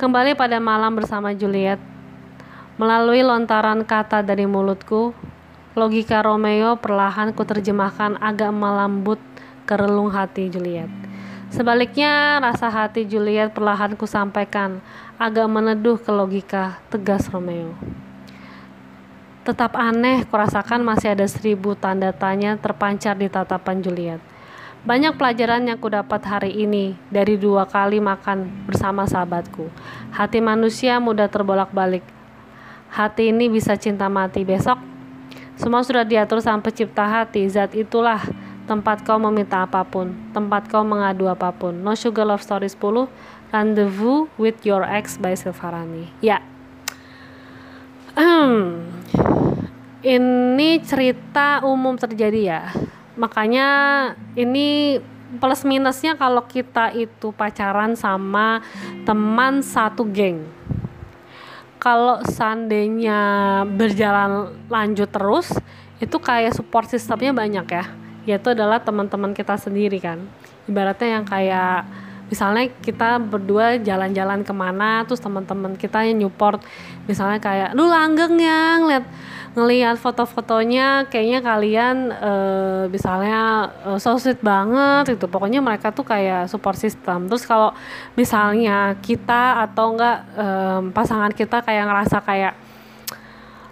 Kembali 0.00 0.32
pada 0.32 0.56
malam 0.56 0.96
bersama 0.96 1.36
Juliet, 1.36 1.76
melalui 2.80 3.20
lontaran 3.20 3.84
kata 3.84 4.24
dari 4.24 4.48
mulutku, 4.48 5.12
logika 5.76 6.24
Romeo 6.24 6.80
perlahan 6.80 7.36
kuterjemahkan 7.36 8.16
agak 8.16 8.48
melambut 8.48 9.20
ke 9.68 9.76
relung 9.76 10.08
hati 10.08 10.48
Juliet. 10.48 10.88
Sebaliknya, 11.52 12.40
rasa 12.40 12.72
hati 12.72 13.04
Juliet 13.04 13.52
perlahan 13.52 13.92
kusampaikan 13.92 14.80
agak 15.20 15.44
meneduh 15.52 16.00
ke 16.00 16.08
logika 16.08 16.80
tegas 16.88 17.28
Romeo. 17.28 17.76
Tetap 19.44 19.76
aneh, 19.76 20.24
kurasakan 20.24 20.80
masih 20.80 21.12
ada 21.12 21.28
seribu 21.28 21.76
tanda 21.76 22.08
tanya 22.16 22.56
terpancar 22.56 23.20
di 23.20 23.28
tatapan 23.28 23.84
Juliet. 23.84 24.24
Banyak 24.80 25.20
pelajaran 25.20 25.68
yang 25.68 25.76
kudapat 25.76 26.24
hari 26.24 26.64
ini 26.64 26.96
dari 27.12 27.36
dua 27.36 27.68
kali 27.68 28.00
makan 28.00 28.64
bersama 28.64 29.04
sahabatku. 29.04 29.68
Hati 30.08 30.40
manusia 30.40 30.96
mudah 30.96 31.28
terbolak-balik. 31.28 32.00
Hati 32.88 33.28
ini 33.28 33.52
bisa 33.52 33.76
cinta 33.76 34.08
mati 34.08 34.40
besok. 34.40 34.80
Semua 35.60 35.84
sudah 35.84 36.00
diatur 36.00 36.40
sang 36.40 36.64
pencipta 36.64 37.04
hati. 37.04 37.44
Zat 37.52 37.76
itulah 37.76 38.24
tempat 38.64 39.04
kau 39.04 39.20
meminta 39.20 39.68
apa 39.68 39.84
pun, 39.84 40.16
tempat 40.32 40.64
kau 40.72 40.80
mengadu 40.80 41.28
apa 41.28 41.52
pun. 41.52 41.76
No 41.76 41.92
Sugar 41.92 42.24
Love 42.24 42.40
Story 42.40 42.72
10, 42.72 43.52
Rendezvous 43.52 44.32
with 44.40 44.64
Your 44.64 44.88
Ex 44.88 45.20
by 45.20 45.36
Silvarani. 45.36 46.08
Ya. 46.24 46.40
Ini 50.00 50.70
cerita 50.80 51.60
umum 51.68 52.00
terjadi 52.00 52.40
ya 52.40 52.72
makanya 53.20 53.68
ini 54.32 54.96
plus 55.38 55.62
minusnya 55.68 56.16
kalau 56.16 56.42
kita 56.48 56.90
itu 56.96 57.30
pacaran 57.36 57.92
sama 57.94 58.64
teman 59.04 59.60
satu 59.60 60.08
geng. 60.08 60.48
Kalau 61.76 62.20
seandainya 62.24 63.20
berjalan 63.68 64.56
lanjut 64.72 65.08
terus 65.12 65.52
itu 66.00 66.16
kayak 66.16 66.56
support 66.56 66.88
sistemnya 66.88 67.36
banyak 67.36 67.66
ya. 67.68 67.84
Yaitu 68.24 68.52
adalah 68.56 68.80
teman-teman 68.80 69.36
kita 69.36 69.60
sendiri 69.60 70.00
kan. 70.00 70.24
Ibaratnya 70.64 71.20
yang 71.20 71.24
kayak 71.24 71.88
misalnya 72.30 72.70
kita 72.80 73.18
berdua 73.18 73.76
jalan-jalan 73.82 74.46
ke 74.46 74.54
mana 74.54 75.02
terus 75.02 75.18
teman-teman 75.18 75.74
kita 75.74 76.06
yang 76.06 76.24
nyupport 76.24 76.62
misalnya 77.10 77.42
kayak 77.42 77.74
lu 77.74 77.90
langgeng 77.90 78.38
ya 78.38 78.78
ngeliat 78.78 79.04
ngelihat 79.50 79.98
foto-fotonya 79.98 81.10
kayaknya 81.10 81.42
kalian 81.42 81.96
uh, 82.14 82.84
misalnya 82.86 83.74
uh, 83.82 83.98
so 83.98 84.14
sweet 84.14 84.38
banget 84.38 85.18
gitu. 85.18 85.26
Pokoknya 85.26 85.58
mereka 85.58 85.90
tuh 85.90 86.06
kayak 86.06 86.46
support 86.46 86.78
system. 86.78 87.26
Terus 87.26 87.42
kalau 87.42 87.74
misalnya 88.14 88.94
kita 89.02 89.66
atau 89.66 89.98
enggak 89.98 90.16
um, 90.38 90.82
pasangan 90.94 91.34
kita 91.34 91.66
kayak 91.66 91.84
ngerasa 91.90 92.18
kayak 92.22 92.54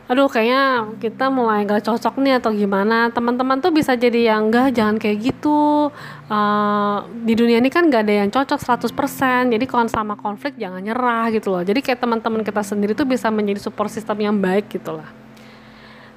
aduh 0.09 0.25
kayaknya 0.25 0.88
kita 1.05 1.29
mulai 1.29 1.69
gak 1.69 1.85
cocok 1.85 2.17
nih 2.27 2.41
atau 2.43 2.51
gimana. 2.51 3.14
Teman-teman 3.14 3.61
tuh 3.62 3.71
bisa 3.71 3.95
jadi 3.95 4.35
yang 4.35 4.51
enggak 4.51 4.75
jangan 4.75 4.97
kayak 4.99 5.31
gitu. 5.31 5.95
Uh, 6.27 7.07
di 7.23 7.38
dunia 7.38 7.62
ini 7.62 7.71
kan 7.71 7.87
gak 7.87 8.03
ada 8.03 8.27
yang 8.27 8.31
cocok 8.35 8.59
100% 8.59 9.55
jadi 9.55 9.64
kalau 9.69 9.87
sama 9.87 10.19
konflik 10.19 10.59
jangan 10.59 10.83
nyerah 10.83 11.31
gitu 11.31 11.55
loh. 11.55 11.62
Jadi 11.62 11.87
kayak 11.87 12.03
teman-teman 12.03 12.43
kita 12.43 12.67
sendiri 12.67 12.99
tuh 12.99 13.07
bisa 13.07 13.31
menjadi 13.31 13.62
support 13.62 13.95
system 13.95 14.19
yang 14.19 14.35
baik 14.35 14.67
gitu 14.75 14.99
lah 14.99 15.28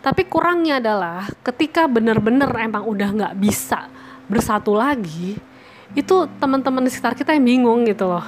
tapi 0.01 0.25
kurangnya 0.25 0.81
adalah 0.81 1.29
ketika 1.45 1.85
benar-benar 1.85 2.49
emang 2.57 2.89
udah 2.89 3.09
nggak 3.13 3.35
bisa 3.37 3.85
bersatu 4.25 4.73
lagi 4.73 5.37
itu 5.93 6.15
teman-teman 6.41 6.81
di 6.81 6.89
sekitar 6.89 7.13
kita 7.13 7.35
yang 7.37 7.45
bingung 7.45 7.85
gitu 7.85 8.09
loh. 8.09 8.25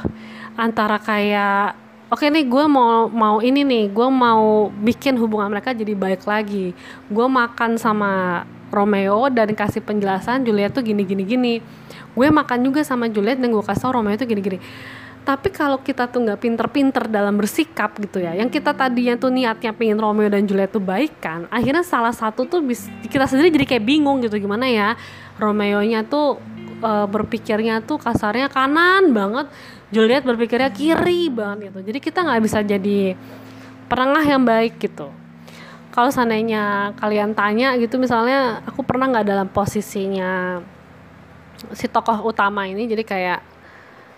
Antara 0.53 1.01
kayak 1.01 1.73
oke 2.13 2.29
nih 2.29 2.45
gue 2.45 2.65
mau 2.69 3.09
mau 3.09 3.41
ini 3.41 3.65
nih 3.65 3.89
gue 3.89 4.07
mau 4.11 4.69
bikin 4.69 5.17
hubungan 5.17 5.49
mereka 5.49 5.73
jadi 5.73 5.97
baik 5.97 6.29
lagi. 6.29 6.77
Gue 7.09 7.25
makan 7.25 7.81
sama 7.81 8.43
Romeo 8.69 9.31
dan 9.33 9.49
kasih 9.57 9.81
penjelasan 9.81 10.45
Juliet 10.45 10.75
tuh 10.75 10.85
gini 10.85 11.01
gini 11.07 11.23
gini. 11.25 11.53
Gue 12.13 12.29
makan 12.29 12.61
juga 12.61 12.85
sama 12.85 13.09
Juliet 13.09 13.41
dan 13.41 13.49
gue 13.49 13.63
kasih 13.65 13.89
tau 13.89 13.97
Romeo 13.97 14.13
tuh 14.13 14.29
gini 14.29 14.41
gini 14.43 14.59
tapi 15.23 15.49
kalau 15.49 15.79
kita 15.79 16.11
tuh 16.11 16.19
nggak 16.27 16.39
pinter-pinter 16.43 17.07
dalam 17.07 17.39
bersikap 17.39 17.95
gitu 17.99 18.19
ya 18.19 18.35
yang 18.35 18.51
kita 18.51 18.75
tadinya 18.75 19.15
tuh 19.15 19.31
niatnya 19.31 19.71
pengen 19.71 19.97
Romeo 19.97 20.27
dan 20.27 20.43
Juliet 20.43 20.69
tuh 20.69 20.83
baik 20.83 21.23
kan 21.23 21.47
akhirnya 21.47 21.81
salah 21.81 22.11
satu 22.11 22.43
tuh 22.43 22.59
bis, 22.59 22.91
kita 23.07 23.23
sendiri 23.23 23.51
jadi 23.55 23.65
kayak 23.75 23.83
bingung 23.87 24.19
gitu 24.19 24.35
gimana 24.35 24.67
ya 24.67 24.99
Romeo 25.39 25.79
nya 25.81 26.03
tuh 26.03 26.37
e, 26.83 26.91
berpikirnya 27.07 27.81
tuh 27.81 27.97
kasarnya 27.97 28.51
kanan 28.51 29.15
banget 29.15 29.47
Juliet 29.93 30.25
berpikirnya 30.25 30.73
kiri 30.73 31.29
banget 31.29 31.69
gitu. 31.69 31.79
Jadi 31.93 31.99
kita 32.01 32.25
nggak 32.25 32.41
bisa 32.41 32.59
jadi 32.65 33.13
perengah 33.85 34.25
yang 34.25 34.41
baik 34.41 34.81
gitu. 34.81 35.13
Kalau 35.93 36.09
seandainya 36.09 36.97
kalian 36.97 37.37
tanya 37.37 37.77
gitu 37.77 38.01
misalnya 38.01 38.65
aku 38.65 38.81
pernah 38.81 39.13
nggak 39.13 39.27
dalam 39.29 39.47
posisinya 39.53 40.57
si 41.77 41.85
tokoh 41.85 42.25
utama 42.25 42.65
ini 42.65 42.89
jadi 42.89 43.05
kayak 43.05 43.39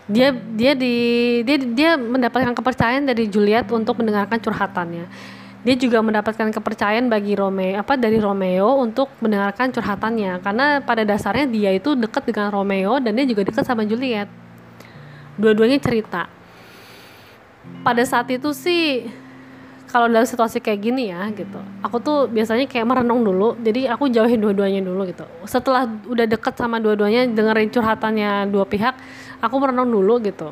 dia 0.06 0.30
dia 0.34 0.78
di 0.78 0.96
dia 1.42 1.58
dia 1.58 1.92
mendapatkan 1.98 2.54
kepercayaan 2.54 3.10
dari 3.10 3.26
Juliet 3.26 3.66
untuk 3.74 3.98
mendengarkan 3.98 4.38
curhatannya. 4.38 5.06
Dia 5.66 5.76
juga 5.82 5.98
mendapatkan 6.06 6.54
kepercayaan 6.54 7.10
bagi 7.10 7.34
Romeo 7.34 7.82
apa 7.82 7.98
dari 7.98 8.22
Romeo 8.22 8.78
untuk 8.78 9.10
mendengarkan 9.18 9.74
curhatannya. 9.74 10.38
Karena 10.46 10.78
pada 10.86 11.02
dasarnya 11.02 11.50
dia 11.50 11.74
itu 11.74 11.98
dekat 11.98 12.30
dengan 12.30 12.54
Romeo 12.54 13.02
dan 13.02 13.18
dia 13.18 13.26
juga 13.26 13.50
dekat 13.50 13.66
sama 13.66 13.82
Juliet. 13.82 14.30
Dua-duanya 15.42 15.82
cerita. 15.82 16.30
Pada 17.82 18.06
saat 18.06 18.30
itu 18.30 18.54
sih 18.54 19.10
kalau 19.96 20.12
dalam 20.12 20.28
situasi 20.28 20.60
kayak 20.60 20.80
gini 20.84 21.08
ya 21.08 21.24
gitu. 21.32 21.56
Aku 21.80 22.04
tuh 22.04 22.28
biasanya 22.28 22.68
kayak 22.68 22.84
merenung 22.84 23.24
dulu 23.24 23.56
jadi 23.64 23.96
aku 23.96 24.12
jauhin 24.12 24.44
dua-duanya 24.44 24.84
dulu 24.84 25.08
gitu. 25.08 25.24
Setelah 25.48 25.88
udah 25.88 26.28
deket 26.28 26.52
sama 26.60 26.84
dua-duanya 26.84 27.32
dengerin 27.32 27.72
curhatannya 27.72 28.52
dua 28.52 28.68
pihak 28.68 28.92
aku 29.40 29.56
merenung 29.56 29.88
dulu 29.88 30.20
gitu. 30.20 30.52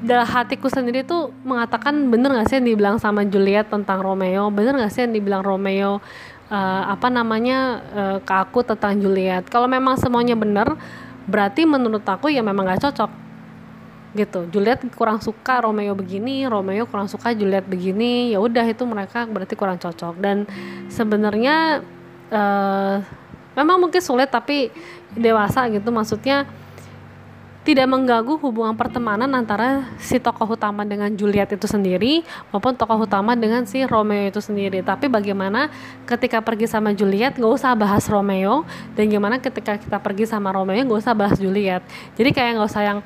Dalam 0.00 0.24
hatiku 0.24 0.72
sendiri 0.72 1.04
tuh 1.04 1.28
mengatakan 1.44 2.08
bener 2.08 2.32
gak 2.32 2.48
sih 2.48 2.56
yang 2.56 2.72
dibilang 2.72 2.96
sama 2.96 3.28
Juliet 3.28 3.68
tentang 3.68 4.00
Romeo? 4.00 4.48
Bener 4.48 4.72
gak 4.80 4.88
sih 4.88 5.04
yang 5.04 5.12
dibilang 5.12 5.44
Romeo 5.44 6.00
uh, 6.48 6.82
apa 6.88 7.12
namanya 7.12 7.84
uh, 7.92 8.16
ke 8.24 8.34
aku 8.40 8.64
tentang 8.64 8.96
Juliet? 8.96 9.44
Kalau 9.52 9.68
memang 9.68 10.00
semuanya 10.00 10.32
bener 10.32 10.80
berarti 11.28 11.68
menurut 11.68 12.08
aku 12.08 12.32
ya 12.32 12.40
memang 12.40 12.64
gak 12.72 12.88
cocok 12.88 13.27
gitu. 14.16 14.48
Juliet 14.48 14.80
kurang 14.96 15.20
suka 15.20 15.60
Romeo 15.60 15.92
begini 15.92 16.48
Romeo 16.48 16.88
kurang 16.88 17.10
suka 17.10 17.36
Juliet 17.36 17.64
begini. 17.68 18.32
Ya 18.32 18.38
udah 18.40 18.64
itu 18.64 18.84
mereka 18.88 19.28
berarti 19.28 19.54
kurang 19.58 19.76
cocok. 19.76 20.14
Dan 20.16 20.48
sebenarnya 20.88 21.84
uh, 22.32 22.96
memang 23.52 23.76
mungkin 23.76 24.00
sulit 24.00 24.32
tapi 24.32 24.72
dewasa 25.12 25.68
gitu. 25.68 25.92
Maksudnya 25.92 26.48
tidak 27.68 27.84
mengganggu 27.84 28.40
hubungan 28.40 28.72
pertemanan 28.72 29.28
antara 29.36 29.84
si 30.00 30.16
tokoh 30.16 30.56
utama 30.56 30.88
dengan 30.88 31.12
Juliet 31.12 31.52
itu 31.52 31.68
sendiri 31.68 32.24
maupun 32.48 32.72
tokoh 32.72 33.04
utama 33.04 33.36
dengan 33.36 33.68
si 33.68 33.84
Romeo 33.84 34.24
itu 34.24 34.40
sendiri. 34.40 34.80
Tapi 34.80 35.04
bagaimana 35.04 35.68
ketika 36.08 36.40
pergi 36.40 36.64
sama 36.64 36.96
Juliet 36.96 37.36
gak 37.36 37.52
usah 37.60 37.76
bahas 37.76 38.08
Romeo. 38.08 38.64
Dan 38.96 39.12
gimana 39.12 39.36
ketika 39.36 39.76
kita 39.76 40.00
pergi 40.00 40.24
sama 40.24 40.48
Romeo 40.48 40.80
gak 40.80 41.00
usah 41.04 41.12
bahas 41.12 41.36
Juliet. 41.36 41.84
Jadi 42.16 42.32
kayak 42.32 42.56
gak 42.56 42.68
usah 42.72 42.82
yang 42.88 42.98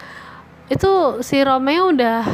itu 0.72 1.20
si 1.20 1.36
Romeo 1.44 1.92
udah 1.92 2.24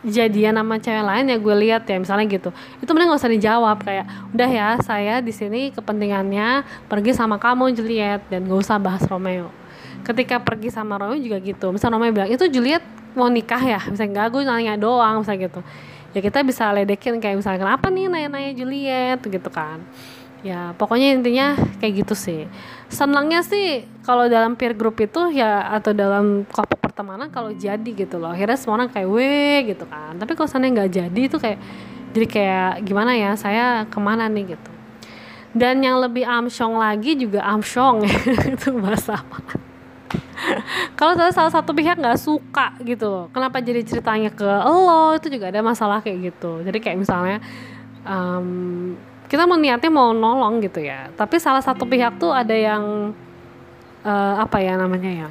jadian 0.00 0.56
sama 0.56 0.80
cewek 0.80 1.04
lain 1.04 1.24
ya 1.28 1.36
gue 1.36 1.54
lihat 1.68 1.82
ya 1.84 1.96
misalnya 2.00 2.28
gitu. 2.28 2.50
Itu 2.80 2.92
mending 2.92 3.12
gak 3.12 3.20
usah 3.20 3.32
dijawab 3.32 3.78
kayak 3.84 4.06
udah 4.32 4.48
ya 4.48 4.68
saya 4.80 5.14
di 5.20 5.32
sini 5.32 5.72
kepentingannya 5.72 6.64
pergi 6.88 7.12
sama 7.12 7.36
kamu 7.36 7.72
Juliet 7.76 8.24
dan 8.32 8.48
gak 8.48 8.60
usah 8.60 8.76
bahas 8.80 9.04
Romeo. 9.08 9.52
Ketika 10.04 10.40
pergi 10.40 10.72
sama 10.72 10.96
Romeo 10.96 11.20
juga 11.20 11.36
gitu. 11.40 11.72
Misal 11.72 11.92
Romeo 11.92 12.12
bilang 12.12 12.28
itu 12.32 12.44
Juliet 12.48 12.84
mau 13.12 13.28
nikah 13.28 13.60
ya? 13.60 13.80
Misalnya 13.88 14.10
enggak 14.16 14.28
gue 14.32 14.42
nanya 14.44 14.74
doang 14.80 15.20
misalnya 15.20 15.52
gitu. 15.52 15.60
Ya 16.16 16.20
kita 16.24 16.42
bisa 16.42 16.72
ledekin 16.72 17.20
kayak 17.20 17.38
misalnya 17.38 17.60
kenapa 17.60 17.86
nih 17.92 18.08
nanya-nanya 18.08 18.52
Juliet? 18.56 19.20
gitu 19.20 19.50
kan. 19.52 19.84
Ya 20.40 20.72
pokoknya 20.80 21.20
intinya 21.20 21.52
kayak 21.76 22.04
gitu 22.04 22.16
sih 22.16 22.48
senangnya 22.90 23.40
sih 23.46 23.86
kalau 24.02 24.26
dalam 24.26 24.58
peer 24.58 24.74
group 24.74 24.98
itu 24.98 25.30
ya 25.30 25.70
atau 25.78 25.94
dalam 25.94 26.42
kelompok 26.50 26.78
pertemanan 26.82 27.30
kalau 27.30 27.54
jadi 27.54 27.86
gitu 27.86 28.18
loh. 28.18 28.34
Akhirnya 28.34 28.58
semua 28.58 28.82
orang 28.82 28.90
kayak 28.90 29.08
weh 29.08 29.58
gitu 29.70 29.86
kan. 29.86 30.18
Tapi 30.18 30.34
kalau 30.34 30.50
sana 30.50 30.66
nggak 30.66 30.90
jadi 30.90 31.20
itu 31.30 31.38
kayak 31.38 31.58
jadi 32.10 32.26
kayak 32.26 32.72
gimana 32.82 33.14
ya 33.14 33.30
saya 33.38 33.86
ke 33.86 33.98
mana 34.02 34.26
nih? 34.26 34.58
gitu. 34.58 34.70
Dan 35.54 35.82
yang 35.82 36.02
lebih 36.02 36.26
amsyong 36.26 36.78
lagi 36.78 37.14
juga 37.14 37.46
amsyong 37.46 38.06
itu 38.58 38.68
bahasa 38.82 39.22
apa? 39.22 39.38
Kalau 40.98 41.14
salah 41.30 41.52
satu 41.52 41.70
pihak 41.70 42.00
nggak 42.00 42.18
suka 42.18 42.74
gitu 42.82 43.30
kenapa 43.30 43.62
jadi 43.62 43.86
ceritanya 43.86 44.34
ke 44.34 44.42
lo? 44.42 45.14
Itu 45.14 45.30
juga 45.30 45.54
ada 45.54 45.62
masalah 45.62 46.02
kayak 46.02 46.34
gitu. 46.34 46.66
Jadi 46.66 46.78
kayak 46.82 46.98
misalnya 46.98 47.38
um, 48.02 48.98
kita 49.30 49.46
mau 49.46 49.54
niatnya 49.54 49.90
mau 49.94 50.10
nolong 50.10 50.58
gitu 50.58 50.82
ya. 50.82 51.06
Tapi 51.14 51.38
salah 51.38 51.62
satu 51.62 51.86
pihak 51.86 52.18
tuh 52.18 52.34
ada 52.34 52.50
yang 52.50 53.14
uh, 54.02 54.34
apa 54.42 54.58
ya 54.58 54.74
namanya 54.74 55.10
ya 55.10 55.30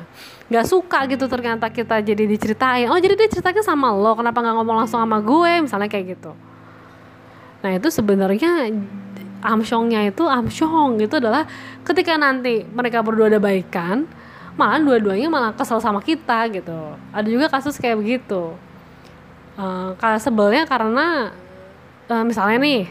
nggak 0.50 0.66
suka 0.66 1.06
gitu 1.06 1.30
ternyata 1.30 1.70
kita 1.70 2.02
jadi 2.02 2.24
diceritain. 2.26 2.89
Oh 2.89 2.97
jadi 2.97 3.14
dia 3.14 3.30
ceritanya 3.30 3.62
sama 3.62 3.93
lo 3.93 4.18
kenapa 4.18 4.41
nggak 4.41 4.56
ngomong 4.58 4.78
langsung 4.82 4.97
sama 4.97 5.22
gue? 5.22 5.62
Misalnya 5.62 5.86
kayak 5.86 6.18
gitu. 6.18 6.32
Nah 7.62 7.72
itu 7.76 7.88
sebenarnya 7.93 8.74
amsyongnya 9.45 10.10
itu 10.10 10.26
amsyong 10.26 11.00
gitu 11.00 11.22
adalah 11.22 11.45
ketika 11.86 12.18
nanti 12.18 12.66
mereka 12.66 13.04
berdua 13.06 13.30
ada 13.30 13.39
baikan 13.39 14.04
malah 14.60 14.82
dua-duanya 14.84 15.32
malah 15.32 15.52
kesel 15.54 15.80
sama 15.80 16.02
kita 16.02 16.50
gitu. 16.50 16.97
Ada 17.14 17.28
juga 17.30 17.47
kasus 17.47 17.78
kayak 17.78 18.02
begitu. 18.02 18.58
Uh, 19.60 19.91
sebelnya 20.18 20.64
karena 20.66 21.36
uh, 22.10 22.24
misalnya 22.26 22.58
nih 22.64 22.82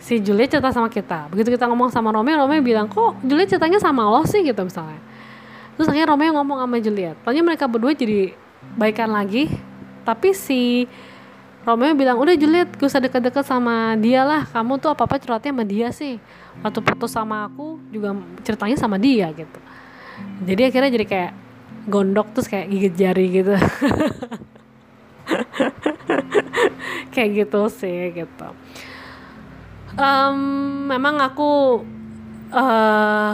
si 0.00 0.18
Julia 0.18 0.48
cerita 0.48 0.72
sama 0.72 0.88
kita. 0.88 1.28
Begitu 1.28 1.54
kita 1.54 1.68
ngomong 1.68 1.92
sama 1.92 2.08
Romeo 2.10 2.40
Romeo 2.40 2.64
bilang 2.64 2.88
kok 2.88 3.20
Julia 3.20 3.44
ceritanya 3.44 3.76
sama 3.78 4.08
lo 4.08 4.24
sih? 4.24 4.40
gitu 4.40 4.64
misalnya. 4.64 4.98
Terus 5.76 5.86
akhirnya 5.92 6.08
Romeo 6.08 6.32
ngomong 6.40 6.58
sama 6.64 6.76
Juliet 6.80 7.16
tanya 7.22 7.44
mereka 7.44 7.68
berdua 7.68 7.92
jadi 7.92 8.32
baikan 8.74 9.12
lagi. 9.12 9.52
Tapi 10.00 10.32
si 10.32 10.88
Romeo 11.68 11.92
bilang 11.92 12.16
udah 12.16 12.32
Juliet 12.32 12.72
gak 12.72 12.88
usah 12.88 13.04
deket-deket 13.04 13.44
sama 13.44 13.92
dia 14.00 14.24
lah. 14.24 14.48
Kamu 14.48 14.80
tuh 14.80 14.96
apa-apa 14.96 15.20
curhatnya 15.20 15.52
sama 15.52 15.64
dia 15.68 15.92
sih. 15.92 16.16
Waktu 16.64 16.80
putus 16.80 17.12
sama 17.12 17.44
aku 17.46 17.76
juga 17.92 18.16
ceritanya 18.40 18.76
sama 18.80 18.96
dia 18.96 19.28
gitu. 19.36 19.60
Jadi 20.48 20.62
akhirnya 20.64 20.90
jadi 20.96 21.06
kayak 21.06 21.32
gondok 21.88 22.32
terus 22.32 22.48
kayak 22.48 22.66
gigit 22.72 22.94
jari 22.96 23.26
gitu. 23.28 23.54
Kayak 27.10 27.30
gitu 27.46 27.60
sih 27.70 28.14
gitu 28.14 28.48
um, 30.00 30.36
memang 30.88 31.20
aku 31.20 31.84
uh, 32.50 33.32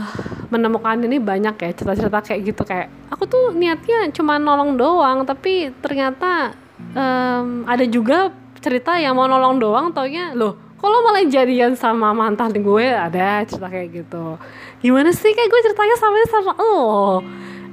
menemukan 0.51 0.99
ini 1.07 1.23
banyak 1.23 1.55
ya 1.57 1.71
cerita-cerita 1.73 2.21
kayak 2.23 2.41
gitu. 2.53 2.63
Kayak 2.67 2.91
aku 3.09 3.25
tuh 3.31 3.55
niatnya 3.55 4.11
cuma 4.13 4.37
nolong 4.37 4.75
doang 4.75 5.23
tapi 5.23 5.71
ternyata 5.81 6.53
um, 6.93 7.65
ada 7.65 7.87
juga 7.87 8.35
cerita 8.59 8.99
yang 8.99 9.15
mau 9.15 9.31
nolong 9.31 9.63
doang. 9.63 9.87
Taunya 9.95 10.35
loh 10.35 10.59
kalau 10.77 11.01
malah 11.03 11.25
jadian 11.25 11.79
sama 11.79 12.13
mantan 12.13 12.53
gue? 12.53 12.87
Ada 12.87 13.47
cerita 13.49 13.71
kayak 13.71 13.89
gitu. 14.05 14.37
Gimana 14.83 15.11
sih? 15.15 15.33
Kayak 15.33 15.49
gue 15.49 15.61
ceritanya 15.71 15.97
sama 15.97 16.17
sama 16.29 16.53
oh 16.59 17.23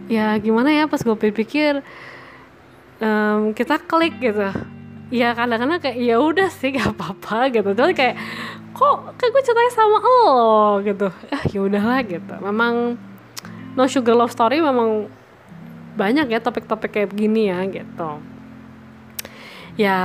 ya 0.08 0.38
gimana 0.38 0.70
ya? 0.70 0.86
Pas 0.86 1.02
gue 1.02 1.18
pikir 1.18 1.82
um, 3.02 3.52
kita 3.52 3.82
klik 3.84 4.18
gitu 4.22 4.54
ya 5.14 5.38
kadang-kadang 5.38 5.78
kayak 5.78 5.97
ya 6.01 6.18
udah 6.18 6.49
sih 6.49 6.74
gak 6.74 6.97
apa-apa 6.97 7.53
gitu. 7.53 7.70
Tapi 7.78 7.93
kayak 7.93 8.18
kok 8.74 9.14
kayak 9.22 9.30
gue 9.30 9.43
ceritanya 9.45 9.74
sama 9.78 9.97
lo 10.01 10.82
gitu. 10.82 11.07
Ah 11.30 11.43
ya 11.45 11.59
udahlah 11.61 12.01
gitu. 12.01 12.34
Memang 12.41 12.97
no 13.78 13.86
sugar 13.86 14.18
love 14.18 14.34
story 14.34 14.57
memang 14.57 15.05
banyak 15.93 16.34
ya 16.34 16.41
topik-topik 16.41 16.89
kayak 16.89 17.14
begini 17.14 17.53
ya 17.53 17.61
gitu. 17.70 18.09
Ya 19.78 19.99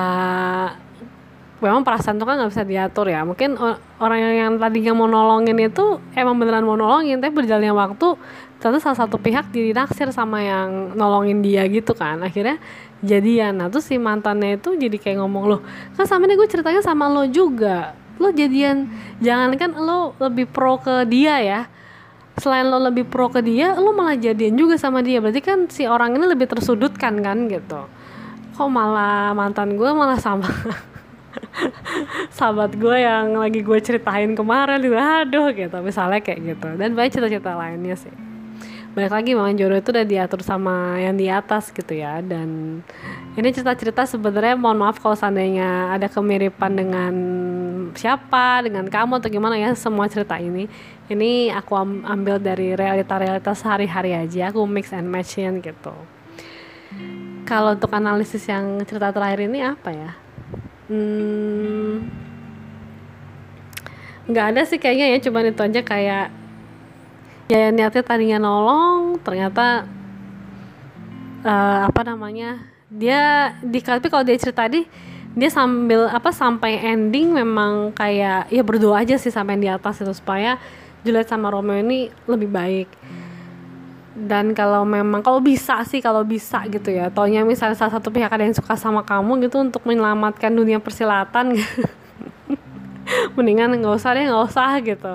memang 1.59 1.82
perasaan 1.82 2.20
tuh 2.20 2.28
kan 2.28 2.36
nggak 2.36 2.52
bisa 2.52 2.68
diatur 2.68 3.09
ya. 3.09 3.24
Mungkin 3.24 3.56
orang 3.96 4.18
yang 4.20 4.61
tadinya 4.61 4.92
mau 4.92 5.09
nolongin 5.09 5.56
itu 5.56 5.96
emang 6.12 6.36
beneran 6.36 6.68
mau 6.68 6.76
nolongin 6.76 7.16
tapi 7.16 7.32
berjalannya 7.32 7.72
waktu 7.72 8.20
ternyata 8.59 8.82
salah 8.82 8.98
satu 9.06 9.16
pihak 9.22 9.54
jadi 9.54 9.70
naksir 9.70 10.11
sama 10.11 10.42
yang 10.44 10.92
nolongin 10.92 11.40
dia 11.40 11.64
gitu 11.64 11.96
kan. 11.96 12.20
Akhirnya 12.20 12.61
jadian. 13.05 13.59
Nah 13.59 13.66
terus 13.70 13.86
si 13.86 13.96
mantannya 13.96 14.59
itu 14.59 14.74
jadi 14.74 14.96
kayak 14.99 15.22
ngomong 15.22 15.44
loh 15.46 15.61
kan 15.94 16.07
sama 16.07 16.26
nih 16.26 16.36
gue 16.38 16.49
ceritanya 16.51 16.82
sama 16.82 17.07
lo 17.07 17.24
juga. 17.30 17.94
Lo 18.18 18.34
jadian. 18.34 18.90
Jangan 19.22 19.55
kan 19.55 19.70
lo 19.78 20.14
lebih 20.18 20.51
pro 20.51 20.78
ke 20.82 21.07
dia 21.07 21.38
ya. 21.38 21.61
Selain 22.38 22.66
lo 22.66 22.78
lebih 22.78 23.07
pro 23.07 23.30
ke 23.30 23.42
dia 23.42 23.74
lo 23.78 23.94
malah 23.94 24.18
jadian 24.18 24.59
juga 24.59 24.74
sama 24.78 25.03
dia. 25.03 25.22
Berarti 25.22 25.42
kan 25.42 25.70
si 25.70 25.86
orang 25.86 26.18
ini 26.18 26.26
lebih 26.26 26.51
tersudutkan 26.51 27.22
kan 27.22 27.46
gitu. 27.46 27.86
Kok 28.59 28.68
malah 28.70 29.30
mantan 29.38 29.78
gue 29.78 29.90
malah 29.94 30.18
sama 30.18 30.51
sahabat 32.36 32.74
gue 32.74 32.96
yang 32.99 33.38
lagi 33.38 33.62
gue 33.62 33.78
ceritain 33.78 34.34
kemarin 34.34 34.82
gitu. 34.82 34.99
Aduh 34.99 35.55
gitu. 35.55 35.76
Misalnya 35.78 36.18
kayak 36.18 36.40
gitu. 36.42 36.68
Dan 36.74 36.99
banyak 36.99 37.11
cerita-cerita 37.14 37.55
lainnya 37.55 37.94
sih 37.94 38.27
balik 38.99 39.14
lagi 39.14 39.30
memang 39.38 39.55
jodoh 39.55 39.78
itu 39.78 39.94
udah 39.94 40.03
diatur 40.03 40.42
sama 40.42 40.99
yang 40.99 41.14
di 41.14 41.30
atas 41.30 41.70
gitu 41.70 41.94
ya. 41.94 42.18
Dan 42.18 42.82
ini 43.38 43.49
cerita-cerita 43.55 44.11
sebenarnya 44.11 44.59
mohon 44.59 44.82
maaf 44.82 44.99
kalau 44.99 45.14
seandainya 45.14 45.94
ada 45.94 46.11
kemiripan 46.11 46.74
dengan 46.74 47.14
siapa 47.94 48.66
dengan 48.66 48.90
kamu 48.90 49.22
atau 49.22 49.30
gimana 49.30 49.55
ya 49.55 49.70
semua 49.78 50.11
cerita 50.11 50.34
ini. 50.42 50.66
Ini 51.07 51.55
aku 51.55 51.78
ambil 52.03 52.42
dari 52.42 52.74
realita-realitas 52.74 53.62
sehari-hari 53.62 54.18
aja 54.18 54.51
aku 54.51 54.66
mix 54.66 54.90
and 54.90 55.07
matchin 55.07 55.62
gitu. 55.62 55.94
Kalau 57.46 57.78
untuk 57.78 57.94
analisis 57.94 58.42
yang 58.51 58.82
cerita 58.82 59.14
terakhir 59.14 59.46
ini 59.46 59.62
apa 59.62 59.94
ya? 59.94 60.11
Hmm, 60.90 62.11
nggak 64.26 64.46
ada 64.51 64.62
sih 64.66 64.82
kayaknya 64.82 65.14
ya 65.14 65.18
cuman 65.22 65.55
itu 65.55 65.62
aja 65.62 65.80
kayak 65.86 66.26
ya 67.49 67.72
niatnya 67.72 68.05
tadinya 68.05 68.38
nolong 68.38 69.20
ternyata 69.24 69.88
uh, 71.44 71.88
apa 71.88 72.01
namanya 72.05 72.61
dia 72.88 73.53
di 73.61 73.80
tapi 73.80 74.09
kalau 74.09 74.24
dia 74.24 74.36
cerita 74.36 74.64
tadi 74.68 74.84
dia 75.38 75.51
sambil 75.53 76.09
apa 76.09 76.32
sampai 76.32 76.80
ending 76.82 77.36
memang 77.36 77.92
kayak 77.92 78.49
ya 78.49 78.62
berdoa 78.64 79.05
aja 79.05 79.14
sih 79.20 79.30
sampai 79.30 79.61
di 79.61 79.68
atas 79.68 80.01
itu 80.01 80.11
supaya 80.11 80.57
Juliet 81.07 81.30
sama 81.30 81.53
Romeo 81.53 81.78
ini 81.78 82.11
lebih 82.26 82.51
baik. 82.51 82.88
Dan 84.18 84.51
kalau 84.51 84.82
memang 84.82 85.22
kalau 85.22 85.38
bisa 85.38 85.78
sih 85.86 86.03
kalau 86.03 86.26
bisa 86.26 86.66
gitu 86.66 86.90
ya. 86.90 87.07
Taunya 87.07 87.46
misalnya 87.46 87.78
salah 87.78 87.94
satu 87.94 88.11
pihak 88.11 88.26
ada 88.26 88.42
yang 88.42 88.57
suka 88.57 88.74
sama 88.74 89.07
kamu 89.07 89.46
gitu 89.46 89.62
untuk 89.62 89.86
menyelamatkan 89.86 90.51
dunia 90.51 90.82
persilatan 90.82 91.55
mendingan 93.38 93.78
nggak 93.78 93.94
usah 93.94 94.18
deh 94.18 94.26
nggak 94.26 94.44
usah 94.51 94.70
gitu. 94.82 95.14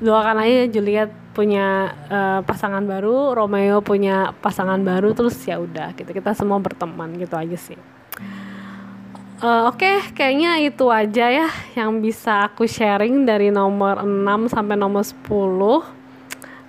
Doakan 0.00 0.48
aja 0.48 0.64
Juliet 0.72 1.12
punya 1.36 1.92
uh, 2.08 2.40
pasangan 2.40 2.80
baru 2.80 3.36
Romeo 3.36 3.84
punya 3.84 4.32
pasangan 4.40 4.80
baru 4.80 5.12
terus 5.12 5.36
ya 5.44 5.60
udah 5.60 5.92
gitu. 5.92 6.08
Kita 6.08 6.32
semua 6.32 6.56
berteman 6.56 7.12
gitu 7.20 7.36
aja 7.36 7.58
sih. 7.60 7.76
Uh, 9.36 9.68
Oke, 9.68 9.84
okay, 9.84 9.96
kayaknya 10.16 10.64
itu 10.64 10.88
aja 10.88 11.28
ya 11.28 11.48
yang 11.76 12.00
bisa 12.00 12.48
aku 12.48 12.64
sharing 12.64 13.28
dari 13.28 13.52
nomor 13.52 14.00
6 14.00 14.48
sampai 14.48 14.80
nomor 14.80 15.04
10 15.04 15.96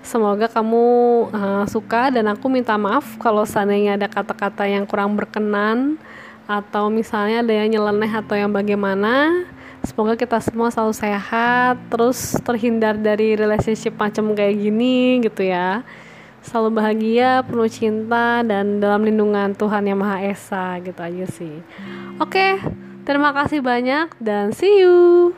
Semoga 0.08 0.48
kamu 0.48 0.88
uh, 1.36 1.66
suka 1.68 2.08
dan 2.08 2.32
aku 2.32 2.48
minta 2.48 2.80
maaf 2.80 3.20
kalau 3.20 3.44
seandainya 3.44 4.00
ada 4.00 4.08
kata-kata 4.08 4.64
yang 4.64 4.88
kurang 4.88 5.20
berkenan 5.20 6.00
atau 6.48 6.88
misalnya 6.88 7.44
ada 7.44 7.52
yang 7.52 7.76
nyeleneh 7.76 8.08
atau 8.16 8.40
yang 8.40 8.48
bagaimana. 8.48 9.44
Semoga 9.88 10.20
kita 10.20 10.44
semua 10.44 10.68
selalu 10.68 10.92
sehat, 10.92 11.80
terus 11.88 12.36
terhindar 12.44 13.00
dari 13.00 13.40
relationship 13.40 13.96
macam 13.96 14.36
kayak 14.36 14.60
gini 14.60 15.24
gitu 15.24 15.48
ya. 15.48 15.88
Selalu 16.44 16.76
bahagia, 16.76 17.40
penuh 17.48 17.72
cinta 17.72 18.44
dan 18.44 18.84
dalam 18.84 19.08
lindungan 19.08 19.56
Tuhan 19.56 19.88
Yang 19.88 20.00
Maha 20.04 20.18
Esa 20.28 20.68
gitu 20.84 21.00
aja 21.00 21.26
sih. 21.32 21.64
Oke, 22.20 22.60
terima 23.08 23.32
kasih 23.32 23.64
banyak 23.64 24.12
dan 24.20 24.52
see 24.52 24.84
you. 24.84 25.32